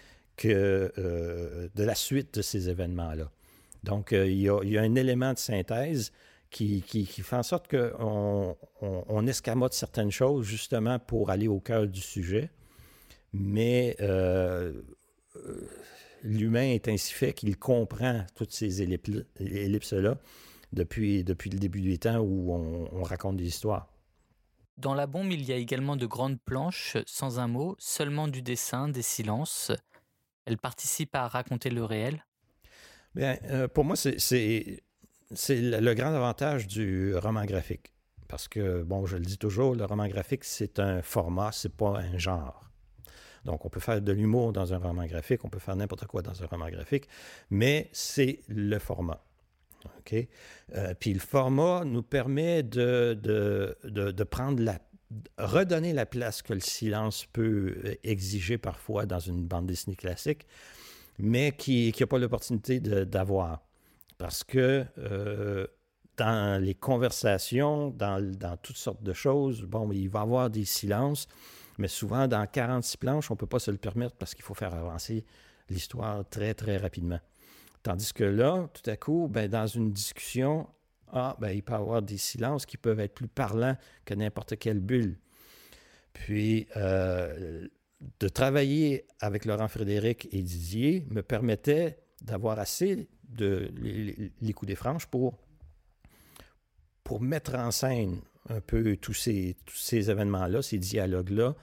euh, 0.49 1.69
de 1.73 1.83
la 1.83 1.95
suite 1.95 2.35
de 2.35 2.41
ces 2.41 2.69
événements-là. 2.69 3.31
Donc, 3.83 4.13
euh, 4.13 4.27
il, 4.27 4.41
y 4.41 4.49
a, 4.49 4.81
un 4.81 4.95
élément 4.95 5.33
de 5.33 5.39
synthèse 5.39 6.11
qui, 6.49 6.81
fait 6.81 7.35
en 7.35 7.43
sorte 7.43 7.67
qu'on 7.69 8.55
on, 8.81 9.27
escamote 9.27 9.73
certaines 9.73 10.11
choses 10.11 10.45
justement 10.45 10.99
pour 10.99 11.29
aller 11.29 11.47
au 11.47 11.59
cœur 11.59 11.87
du 11.87 12.01
sujet. 12.01 12.49
Mais 13.33 13.95
euh, 14.01 14.73
l'humain 16.23 16.69
est 16.73 16.87
ainsi 16.89 17.13
fait 17.13 17.33
qu'il 17.33 17.57
comprend 17.57 18.25
toutes 18.35 18.51
ces 18.51 18.81
ellipses-là 18.81 20.17
depuis, 20.73 21.23
depuis 21.23 21.49
le 21.49 21.57
début 21.57 21.81
du 21.81 21.97
temps 21.97 22.19
où 22.19 22.53
on, 22.53 23.03
raconte 23.03 23.37
des 23.37 23.47
histoires. 23.47 23.87
Dans 24.77 24.93
la 24.93 25.07
bombe, 25.07 25.31
il 25.31 25.43
y 25.43 25.53
a 25.53 25.57
également 25.57 25.95
de 25.95 26.05
grandes 26.05 26.39
planches, 26.41 26.97
sans 27.05 27.39
un 27.39 27.47
mot, 27.47 27.75
seulement 27.77 28.27
du 28.27 28.41
dessin, 28.41 28.89
des 28.89 29.01
silences. 29.01 29.71
Elles 30.45 30.57
participent 30.57 31.15
à 31.15 31.27
raconter 31.27 31.69
le 31.69 31.83
réel? 31.83 32.25
Bien, 33.15 33.37
euh, 33.43 33.67
pour 33.67 33.83
moi, 33.83 33.95
c'est 33.95 34.83
le, 35.49 35.93
grand 35.93 36.13
avantage 36.13 36.67
du 36.67 37.15
roman 37.15 37.45
graphique. 37.45 37.93
Parce 38.27 38.47
que, 38.47 38.83
bon, 38.83 39.05
je 39.05 39.17
le 39.17 39.25
dis 39.25 39.37
toujours, 39.37 39.75
le 39.75 39.83
roman 39.85 40.07
graphique, 40.07 40.45
c'est 40.45 40.79
un 40.79 41.01
format, 41.01 41.51
c'est 41.51 41.75
pas 41.75 41.97
un 41.97 42.17
genre. 42.17 42.69
Donc, 43.43 43.65
on 43.65 43.69
peut 43.69 43.79
faire 43.79 44.01
de 44.01 44.11
l'humour 44.11 44.53
dans 44.53 44.73
un 44.73 44.77
roman 44.77 45.05
graphique, 45.05 45.43
on 45.43 45.49
peut 45.49 45.59
faire 45.59 45.75
n'importe 45.75 46.05
quoi 46.05 46.21
dans 46.21 46.41
un 46.41 46.45
roman 46.45 46.69
graphique, 46.69 47.07
mais 47.49 47.89
c'est 47.91 48.39
le 48.47 48.79
format. 48.79 49.21
OK? 49.99 50.27
Euh, 50.75 50.93
puis 50.99 51.13
le 51.13 51.19
format 51.19 51.83
nous 51.85 52.03
permet 52.03 52.63
de, 52.63 53.17
de, 53.21 53.77
de, 53.83 54.23
prendre 54.23 54.61
la 54.61 54.79
redonner 55.38 55.93
la 55.93 56.05
place 56.05 56.41
que 56.41 56.53
le 56.53 56.59
silence 56.59 57.26
peut 57.34 57.97
exiger 58.03 58.57
parfois 58.57 59.05
dans 59.05 59.20
une 59.20 59.45
bande 59.45 59.66
dessinée 59.66 59.95
classique, 59.95 60.47
mais 61.20 61.51
qui 61.51 61.93
n'a 61.99 62.07
pas 62.07 62.18
l'opportunité 62.18 62.80
d'avoir. 62.80 63.62
Parce 64.18 64.43
que 64.43 64.86
euh, 64.97 65.68
dans 66.18 66.62
les 66.62 66.76
conversations, 66.76 67.89
dans, 67.89 68.57
toutes 68.62 68.78
sortes 68.78 69.03
de 69.03 69.14
choses, 69.14 69.64
bon, 69.64 69.91
il 69.91 70.09
va 70.09 70.20
y 70.20 70.24
avoir 70.24 70.49
des 70.49 70.66
silences, 70.66 71.28
mais 71.78 71.88
souvent 71.88 72.28
dans 72.28 72.45
46 72.45 72.97
planches, 72.97 73.32
on 73.32 73.34
ne 73.34 73.39
peut 73.39 73.47
pas 73.47 73.59
se 73.59 73.72
le 73.72 73.78
permettre 73.78 74.16
parce 74.16 74.36
qu'il 74.36 74.43
faut 74.43 74.53
faire 74.53 74.74
avancer 74.74 75.26
l'histoire 75.70 76.28
très, 76.30 76.53
très 76.53 76.78
rapidement. 76.78 77.20
Tandis 77.84 78.14
que 78.14 78.24
là, 78.24 78.70
tout 78.74 78.88
à 78.89 78.95
coup, 78.95 79.28
ben, 79.32 79.49
dans 79.49 79.66
une 79.66 79.91
discussion, 79.91 80.68
ah, 81.12 81.36
ben, 81.39 81.51
il 81.51 81.64
peut 81.64 81.74
y 81.74 81.76
avoir 81.76 82.01
des 82.01 82.18
silences 82.18 82.66
qui 82.66 82.78
peuvent 82.78 82.99
être 82.99 83.14
plus 83.14 83.28
parlants 83.28 83.78
que 84.05 84.14
n'importe 84.14 84.57
quelle 84.57 84.80
bulle. 84.80 85.18
Puis, 86.14 86.68
euh, 86.76 87.68
de 88.20 88.28
travailler 88.28 89.05
avec 89.20 89.45
Laurent 89.45 89.68
Frédéric 89.68 90.28
et 90.32 90.41
Didier 90.41 91.05
me 91.09 91.22
permettait 91.22 91.99
d'avoir 92.22 92.59
assez 92.59 93.09
de 93.24 93.72
les, 93.76 94.53
coups 94.53 94.68
des 94.68 94.76
franches 94.76 95.05
pour, 95.05 95.38
pour 97.03 97.22
mettre 97.22 97.55
en 97.55 97.72
scène 97.72 98.22
un 98.49 98.62
peu 98.62 98.97
tous 98.97 99.14
ces, 99.14 99.55
tous 99.66 99.78
ces 99.78 100.09
événements-là, 100.09 100.62
ces 100.62 100.80
dialogues-là, 100.80 101.55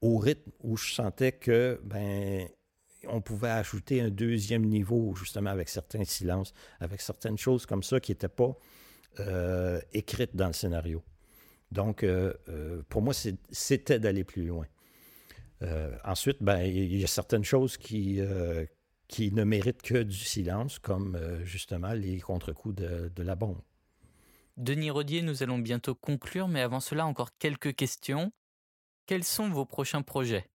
au 0.00 0.18
rythme 0.18 0.50
où 0.62 0.76
je 0.76 0.94
sentais 0.94 1.32
que 1.32 1.80
ben 1.84 2.48
on 3.08 3.20
pouvait 3.20 3.50
ajouter 3.50 4.00
un 4.00 4.08
deuxième 4.08 4.64
niveau, 4.64 5.14
justement, 5.14 5.50
avec 5.50 5.68
certains 5.68 6.04
silences, 6.04 6.54
avec 6.80 7.02
certaines 7.02 7.36
choses 7.36 7.66
comme 7.66 7.82
ça 7.82 8.00
qui 8.00 8.12
n'étaient 8.12 8.28
pas 8.28 8.56
euh, 9.20 9.80
écrites 9.92 10.34
dans 10.36 10.48
le 10.48 10.52
scénario. 10.52 11.02
Donc, 11.72 12.02
euh, 12.04 12.32
euh, 12.48 12.82
pour 12.88 13.02
moi, 13.02 13.14
c'était 13.50 13.98
d'aller 13.98 14.24
plus 14.24 14.46
loin. 14.46 14.66
ensuite, 16.04 16.42
ben, 16.42 16.60
il 16.60 16.96
y 16.96 17.04
a 17.04 17.06
certaines 17.06 17.44
choses 17.44 17.78
qui, 17.78 18.20
qui 19.08 19.32
ne 19.32 19.44
méritent 19.44 19.82
que 19.82 20.02
du 20.02 20.16
silence, 20.16 20.78
comme 20.78 21.16
euh, 21.16 21.44
justement 21.44 21.92
les 21.92 22.20
contre-coups 22.20 22.74
de, 22.74 23.22
la 23.22 23.34
bombe. 23.34 23.60
Denis 24.56 24.90
Rodier, 24.90 25.22
nous 25.22 25.42
allons 25.42 25.58
bientôt 25.58 25.94
conclure, 25.94 26.48
mais 26.48 26.60
avant 26.60 26.80
cela, 26.80 27.06
encore 27.06 27.36
quelques 27.38 27.74
questions. 27.74 28.32
Quels 29.06 29.24
sont 29.24 29.48
vos 29.48 29.64
prochains 29.64 30.02
projets? 30.02 30.48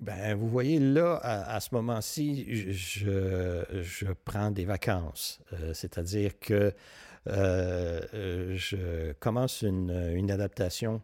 Ben, 0.00 0.36
vous 0.36 0.48
voyez, 0.48 0.78
là, 0.78 1.16
à, 1.16 1.58
ce 1.60 1.74
moment-ci, 1.74 2.72
je, 2.72 3.64
je, 3.80 4.06
prends 4.24 4.50
des 4.50 4.64
vacances. 4.64 5.40
Euh, 5.52 5.74
c'est-à-dire 5.74 6.38
que 6.38 6.72
euh, 7.26 8.54
je 8.56 9.12
commence 9.14 9.62
une, 9.62 10.30
adaptation 10.30 11.02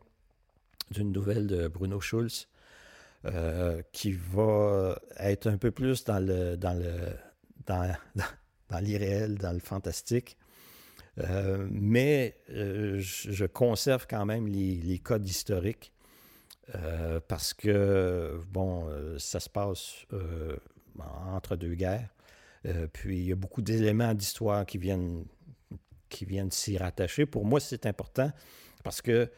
d'une 0.90 1.12
nouvelle 1.12 1.46
de 1.46 1.68
Bruno 1.68 2.00
Schulz 2.00 2.48
euh, 3.26 3.80
qui 3.92 4.12
va 4.12 4.98
être 5.18 5.46
un 5.46 5.56
peu 5.56 5.70
plus 5.70 6.04
dans 6.04 6.18
le 6.18 6.56
dans 6.56 6.74
le 6.74 6.92
dans, 7.66 7.96
l'irréel, 8.80 9.38
dans 9.38 9.52
le 9.52 9.60
fantastique. 9.60 10.36
Euh, 11.18 11.66
mais 11.70 12.36
euh, 12.50 12.98
je, 12.98 13.46
conserve 13.46 14.06
quand 14.10 14.26
même 14.26 14.46
les, 14.46 14.74
les 14.74 14.98
codes 14.98 15.26
historiques 15.26 15.92
parce 17.28 17.54
que, 17.54 18.40
bon, 18.50 18.88
ça 19.18 19.38
se 19.38 19.50
passe 19.50 20.06
entre 21.28 21.56
deux 21.56 21.74
guerres. 21.74 22.08
puis 22.92 23.18
il 23.18 23.26
y 23.26 23.32
a 23.32 23.36
beaucoup 23.36 23.60
d'éléments 23.60 24.14
d'histoire 24.14 24.64
qui 24.64 24.78
viennent, 24.78 25.24
qui 26.14 26.24
viennent 26.24 26.50
s'y 26.50 26.78
rattacher. 26.78 27.26
Pour 27.26 27.44
moi, 27.44 27.60
c'est 27.60 27.86
important 27.86 28.30
parce 28.82 29.02
que 29.02 29.30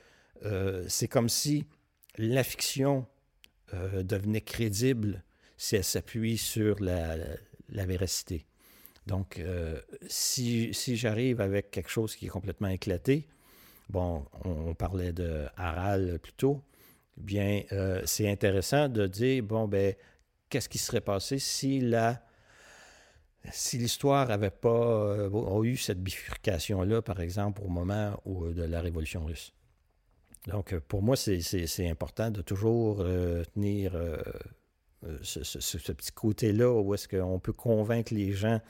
c'est 0.89 1.09
comme 1.09 1.29
si 1.29 1.65
la 2.19 2.45
fiction 2.45 3.07
euh, 3.75 4.03
devenait 4.03 4.41
crédible 4.41 5.25
si 5.57 5.77
elle 5.77 5.85
s'appuie 5.85 6.39
sur 6.39 6.81
la, 6.81 7.17
véracité. 7.69 8.47
Donc, 9.07 9.39
euh, 9.39 9.81
si, 10.07 10.73
j'arrive 10.97 11.41
avec 11.41 11.71
quelque 11.71 11.91
chose 11.91 12.15
qui 12.15 12.27
est 12.27 12.29
complètement 12.29 12.69
éclaté, 12.69 13.27
bon, 13.89 14.25
on, 14.45 14.75
parlait 14.75 15.13
de 15.13 15.47
Harald 15.57 16.19
plus 16.19 16.33
tôt, 16.35 16.63
bien, 17.17 17.63
euh, 17.73 18.03
c'est 18.05 18.31
intéressant 18.31 18.89
de 18.89 19.07
dire, 19.07 19.43
bon, 19.43 19.67
ben, 19.67 19.95
qu'est-ce 20.49 20.69
qui 20.69 20.79
serait 20.79 21.01
passé 21.01 21.39
si 21.39 21.81
la 21.81 22.23
si 23.53 23.79
l'histoire 23.79 24.29
n'avait 24.29 24.51
pas 24.51 25.29
eu 25.63 25.77
cette 25.77 26.03
bifurcation-là, 26.03 27.03
par 27.03 27.21
exemple, 27.21 27.63
au 27.65 27.69
moment 27.69 28.21
de 28.27 28.63
la 28.63 28.81
Révolution 28.81 29.25
russe. 29.25 29.53
Donc, 30.47 30.79
pour 30.81 31.03
moi, 31.03 31.17
c'est 31.17 31.89
important 31.89 32.31
de 32.31 32.41
toujours 32.43 33.05
tenir 33.55 33.93
ce, 35.23 35.93
petit 35.93 36.13
côté-là 36.13 36.71
où 36.71 36.95
est-ce 36.95 37.09
qu'on 37.09 37.39
peut 37.39 37.53
convaincre 37.53 38.15
les 38.15 38.33
gens 38.33 38.61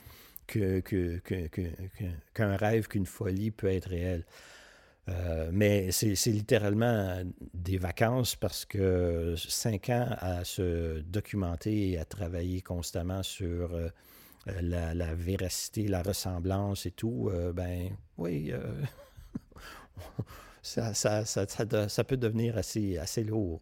qu'un 0.47 0.81
que, 0.81 2.55
rêve, 2.57 2.87
qu'une 2.87 3.05
folie 3.05 3.51
peut 3.51 3.67
être 3.67 3.89
réelle. 3.89 4.25
Euh, 5.09 5.49
mais 5.53 5.91
c'est 5.91 6.31
littéralement 6.31 7.21
des 7.53 7.77
vacances 7.77 8.35
parce 8.35 8.65
que 8.65 9.35
cinq 9.37 9.89
ans 9.89 10.07
à 10.19 10.43
se 10.43 10.99
documenter 10.99 11.91
et 11.91 11.97
à 11.97 12.03
travailler 12.03 12.61
constamment 12.61 13.23
sur 13.23 13.73
euh, 14.47 14.93
la, 14.93 15.15
véracité, 15.15 15.87
la 15.87 16.01
ressemblance 16.01 16.85
et 16.85 16.91
tout, 16.91 17.29
euh, 17.31 17.53
ben 17.53 17.95
oui, 18.17 18.51
ça, 20.61 20.93
ça, 20.93 21.25
ça, 21.25 21.45
ça, 21.89 22.03
peut 22.03 22.17
devenir 22.17 22.57
assez, 22.57 22.97
assez 22.97 23.23
lourd. 23.23 23.61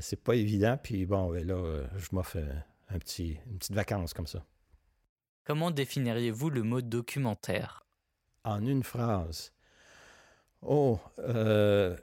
c'est 0.00 0.22
pas 0.22 0.34
évident, 0.34 0.78
puis 0.82 1.06
bon, 1.06 1.32
ben 1.32 1.46
là, 1.46 1.82
je 1.96 2.08
m'offre 2.12 2.38
un 2.88 2.98
petit, 2.98 3.38
une 3.46 3.58
petite 3.58 3.74
vacance 3.74 4.14
comme 4.14 4.26
ça. 4.26 4.44
Comment 5.44 5.70
définiriez-vous 5.70 6.50
le 6.50 6.62
mot 6.62 6.80
documentaire? 6.80 7.86
En 8.44 8.64
une 8.66 8.82
phrase. 8.82 9.52
Oh, 10.62 10.98
euh, 11.20 11.96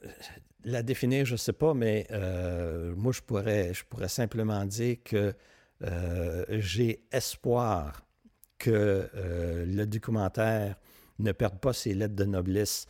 la 0.64 0.84
définir, 0.84 1.26
je 1.26 1.34
ne 1.34 1.38
sais 1.38 1.54
pas, 1.54 1.74
mais 1.74 2.08
euh, 2.12 2.96
moi, 2.96 3.12
je 3.12 3.22
pourrais, 3.22 3.74
je 3.74 3.84
pourrais 3.84 4.08
simplement 4.08 4.66
dire 4.66 4.98
que 5.04 5.34
euh, 5.82 6.46
j'ai 6.50 7.06
espoir 7.12 8.06
que 8.58 9.10
le 9.66 9.86
documentaire 9.86 10.80
ne 11.20 11.32
perde 11.32 11.60
pas 11.60 11.74
ses 11.74 11.94
lettres 11.94 12.16
de 12.16 12.24
noblesse 12.24 12.86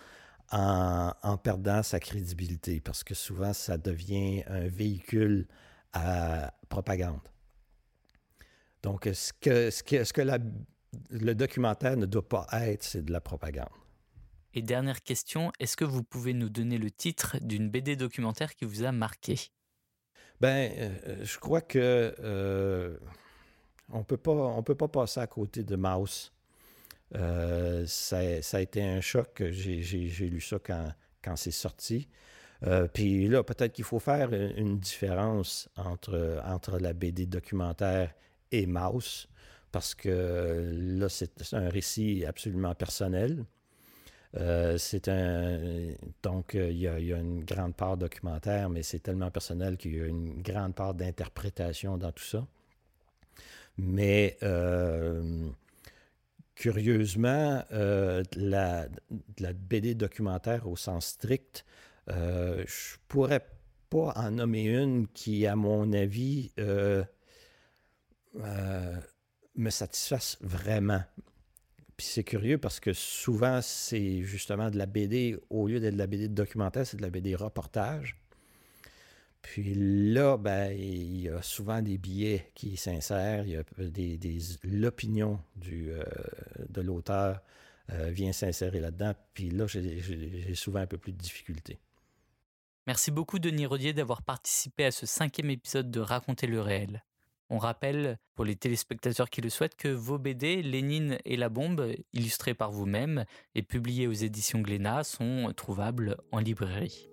en, 0.52 1.38
perdant 1.38 1.82
sa 1.82 2.00
crédibilité, 2.00 2.80
parce 2.80 3.04
que 3.04 3.16
souvent, 3.16 3.54
ça 3.54 3.78
devient 3.78 4.44
un 4.48 4.68
véhicule 4.68 5.48
à 5.94 6.54
propagande. 6.70 7.22
Donc, 8.84 9.10
ce 9.12 9.34
que 9.34 10.22
le 11.10 11.34
documentaire 11.34 11.98
ne 11.98 12.06
doit 12.06 12.28
pas 12.28 12.48
être, 12.52 12.84
c'est 12.84 13.04
de 13.04 13.12
la 13.12 13.22
propagande. 13.22 13.70
Et 14.54 14.62
dernière 14.62 15.02
question, 15.02 15.52
est-ce 15.60 15.76
que 15.76 15.86
vous 15.86 16.04
pouvez 16.04 16.34
nous 16.34 16.50
donner 16.50 16.78
le 16.78 16.92
titre 16.92 17.38
d'une 17.42 17.70
BD 17.70 17.96
documentaire 17.96 18.54
qui 18.54 18.66
vous 18.66 18.84
a 18.84 18.92
marqué? 18.92 19.40
Ben, 20.44 20.74
euh, 20.78 21.24
je 21.24 21.40
crois 21.40 21.62
que 21.62 22.14
euh, 22.20 22.98
on 23.94 24.04
peut 24.04 24.18
pas, 24.18 24.34
on 24.34 24.62
peut 24.62 24.76
pas 24.76 24.90
passer 24.90 25.22
à 25.22 25.28
côté 25.28 25.64
de 25.64 25.78
Mouse. 25.78 26.34
Euh, 27.16 27.86
ça, 27.88 28.42
ça, 28.42 28.58
a 28.58 28.60
été 28.60 28.84
un 28.84 29.00
choc. 29.00 29.42
J'ai 29.52 30.28
lu 30.28 30.42
ça 30.42 30.58
quand, 30.62 30.92
quand 31.24 31.38
c'est 31.38 31.52
sorti. 31.52 32.10
Puis 32.94 33.30
là, 33.30 33.42
peut-être 33.44 33.72
qu'il 33.72 33.86
faut 33.86 34.00
faire 34.00 34.34
une 34.34 34.80
différence 34.80 35.70
entre, 35.78 36.42
entre 36.46 36.78
la 36.78 36.92
BD 36.92 37.26
documentaire 37.26 38.14
et 38.52 38.66
Mouse, 38.66 39.30
parce 39.72 39.96
que 39.96 40.74
là, 40.74 41.08
c'est 41.08 41.54
un 41.54 41.70
récit 41.70 42.26
absolument 42.26 42.76
personnel. 42.76 43.46
Euh, 44.36 44.78
c'est 44.78 45.08
un. 45.10 45.92
Donc, 46.24 46.54
il 46.56 46.78
y, 46.78 46.88
a, 46.88 46.98
une 46.98 47.44
grande 47.44 47.76
part 47.76 47.98
documentaire, 47.98 48.70
mais 48.70 48.84
c'est 48.84 49.00
tellement 49.00 49.30
personnel 49.32 49.78
qu'il 49.78 49.96
y 49.96 50.02
a 50.02 50.06
une 50.06 50.42
grande 50.42 50.74
part 50.76 50.94
d'interprétation 50.94 51.98
dans 51.98 52.12
tout 52.12 52.24
ça. 52.24 52.46
Mais 53.78 54.38
euh, 54.44 55.50
curieusement, 56.56 57.64
euh, 57.72 58.24
la, 58.36 58.88
BD 59.54 59.96
documentaire 59.96 60.68
au 60.68 60.76
sens 60.76 61.06
strict, 61.08 61.66
je 62.08 62.96
pourrais 63.08 63.46
pas 63.90 64.14
en 64.16 64.32
nommer 64.32 64.64
une 64.64 65.08
qui, 65.08 65.46
à 65.48 65.56
mon 65.56 65.94
avis, 65.94 66.52
euh, 68.36 68.96
me 69.56 69.70
satisfasse 69.70 70.38
vraiment. 70.42 71.04
Puis 71.98 72.08
c'est 72.08 72.24
curieux 72.24 72.58
parce 72.58 72.80
que 72.80 72.94
souvent, 72.94 73.62
c'est 73.62 74.24
justement 74.24 74.70
de 74.70 74.78
la 74.78 74.86
BD, 74.86 75.38
au 75.50 75.68
lieu 75.68 75.80
d'être 75.80 75.94
de 75.94 76.00
la 76.00 76.08
BD 76.08 76.28
documentaire, 76.28 76.88
c'est 76.88 76.98
de 76.98 77.02
la 77.02 77.10
BD 77.10 77.36
reportage. 77.36 78.18
Puis 79.44 79.76
là, 79.76 80.38
ben, 80.38 80.72
il 80.72 81.22
y 81.22 81.30
a 81.30 81.42
souvent 81.42 81.82
des 81.82 81.98
billets 81.98 82.50
qui 82.56 82.78
s'insèrent, 82.78 83.46
l'opinion 84.64 85.40
euh, 85.70 86.04
de 86.70 86.82
l'auteur 86.82 87.42
euh, 87.92 88.10
vient 88.10 88.32
s'insérer 88.32 88.80
là-dedans. 88.80 89.14
Puis 89.34 89.50
là, 89.50 89.68
j'ai 89.68 90.56
souvent 90.56 90.80
un 90.80 90.88
peu 90.88 90.98
plus 90.98 91.12
de 91.12 91.18
difficultés. 91.18 91.78
Merci 92.88 93.12
beaucoup, 93.12 93.38
Denis 93.38 93.66
Rodier, 93.66 93.94
d'avoir 93.94 94.24
participé 94.24 94.86
à 94.86 94.92
ce 94.92 95.06
cinquième 95.06 95.50
épisode 95.50 95.92
de 95.92 96.00
Raconter 96.00 96.48
le 96.48 96.62
réel. 96.62 97.04
On 97.56 97.60
rappelle, 97.60 98.18
pour 98.34 98.46
les 98.46 98.56
téléspectateurs 98.56 99.30
qui 99.30 99.40
le 99.40 99.52
souhaitent, 99.52 99.76
que 99.76 99.88
vos 99.88 100.18
BD, 100.18 100.64
Lénine 100.64 101.20
et 101.24 101.38
la 101.38 101.50
bombe, 101.50 101.86
illustrés 102.12 102.56
par 102.56 102.72
vous-même 102.72 103.26
et 103.54 103.62
publiés 103.62 104.08
aux 104.08 104.12
éditions 104.12 104.60
Glénat, 104.60 105.04
sont 105.04 105.54
trouvables 105.56 106.18
en 106.32 106.40
librairie. 106.40 107.12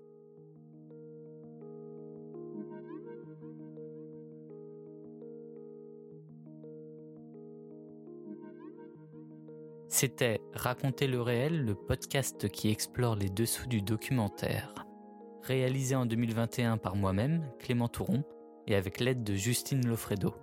C'était 9.88 10.40
Raconter 10.54 11.06
le 11.06 11.20
réel, 11.20 11.66
le 11.66 11.74
podcast 11.74 12.48
qui 12.48 12.70
explore 12.70 13.14
les 13.14 13.28
dessous 13.28 13.66
du 13.66 13.82
documentaire. 13.82 14.86
Réalisé 15.42 15.94
en 15.94 16.06
2021 16.06 16.78
par 16.78 16.96
moi-même, 16.96 17.46
Clément 17.58 17.88
Touron, 17.88 18.24
et 18.66 18.74
avec 18.74 19.00
l'aide 19.00 19.24
de 19.24 19.34
Justine 19.34 19.86
Lofredo. 19.86 20.34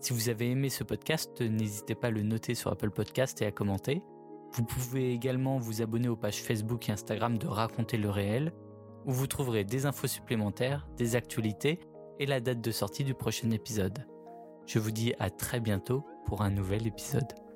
Si 0.00 0.12
vous 0.12 0.28
avez 0.28 0.50
aimé 0.50 0.68
ce 0.68 0.84
podcast, 0.84 1.40
n'hésitez 1.40 1.94
pas 1.94 2.08
à 2.08 2.10
le 2.10 2.22
noter 2.22 2.54
sur 2.54 2.70
Apple 2.70 2.90
Podcast 2.90 3.42
et 3.42 3.46
à 3.46 3.50
commenter. 3.50 4.02
Vous 4.52 4.64
pouvez 4.64 5.12
également 5.12 5.58
vous 5.58 5.82
abonner 5.82 6.08
aux 6.08 6.16
pages 6.16 6.42
Facebook 6.42 6.88
et 6.88 6.92
Instagram 6.92 7.36
de 7.36 7.46
Raconter 7.46 7.96
le 7.96 8.10
réel, 8.10 8.52
où 9.06 9.12
vous 9.12 9.26
trouverez 9.26 9.64
des 9.64 9.86
infos 9.86 10.06
supplémentaires, 10.06 10.86
des 10.96 11.16
actualités 11.16 11.80
et 12.18 12.26
la 12.26 12.40
date 12.40 12.60
de 12.60 12.70
sortie 12.70 13.04
du 13.04 13.14
prochain 13.14 13.50
épisode. 13.50 14.06
Je 14.66 14.78
vous 14.78 14.90
dis 14.90 15.14
à 15.18 15.30
très 15.30 15.60
bientôt 15.60 16.04
pour 16.26 16.42
un 16.42 16.50
nouvel 16.50 16.86
épisode. 16.86 17.47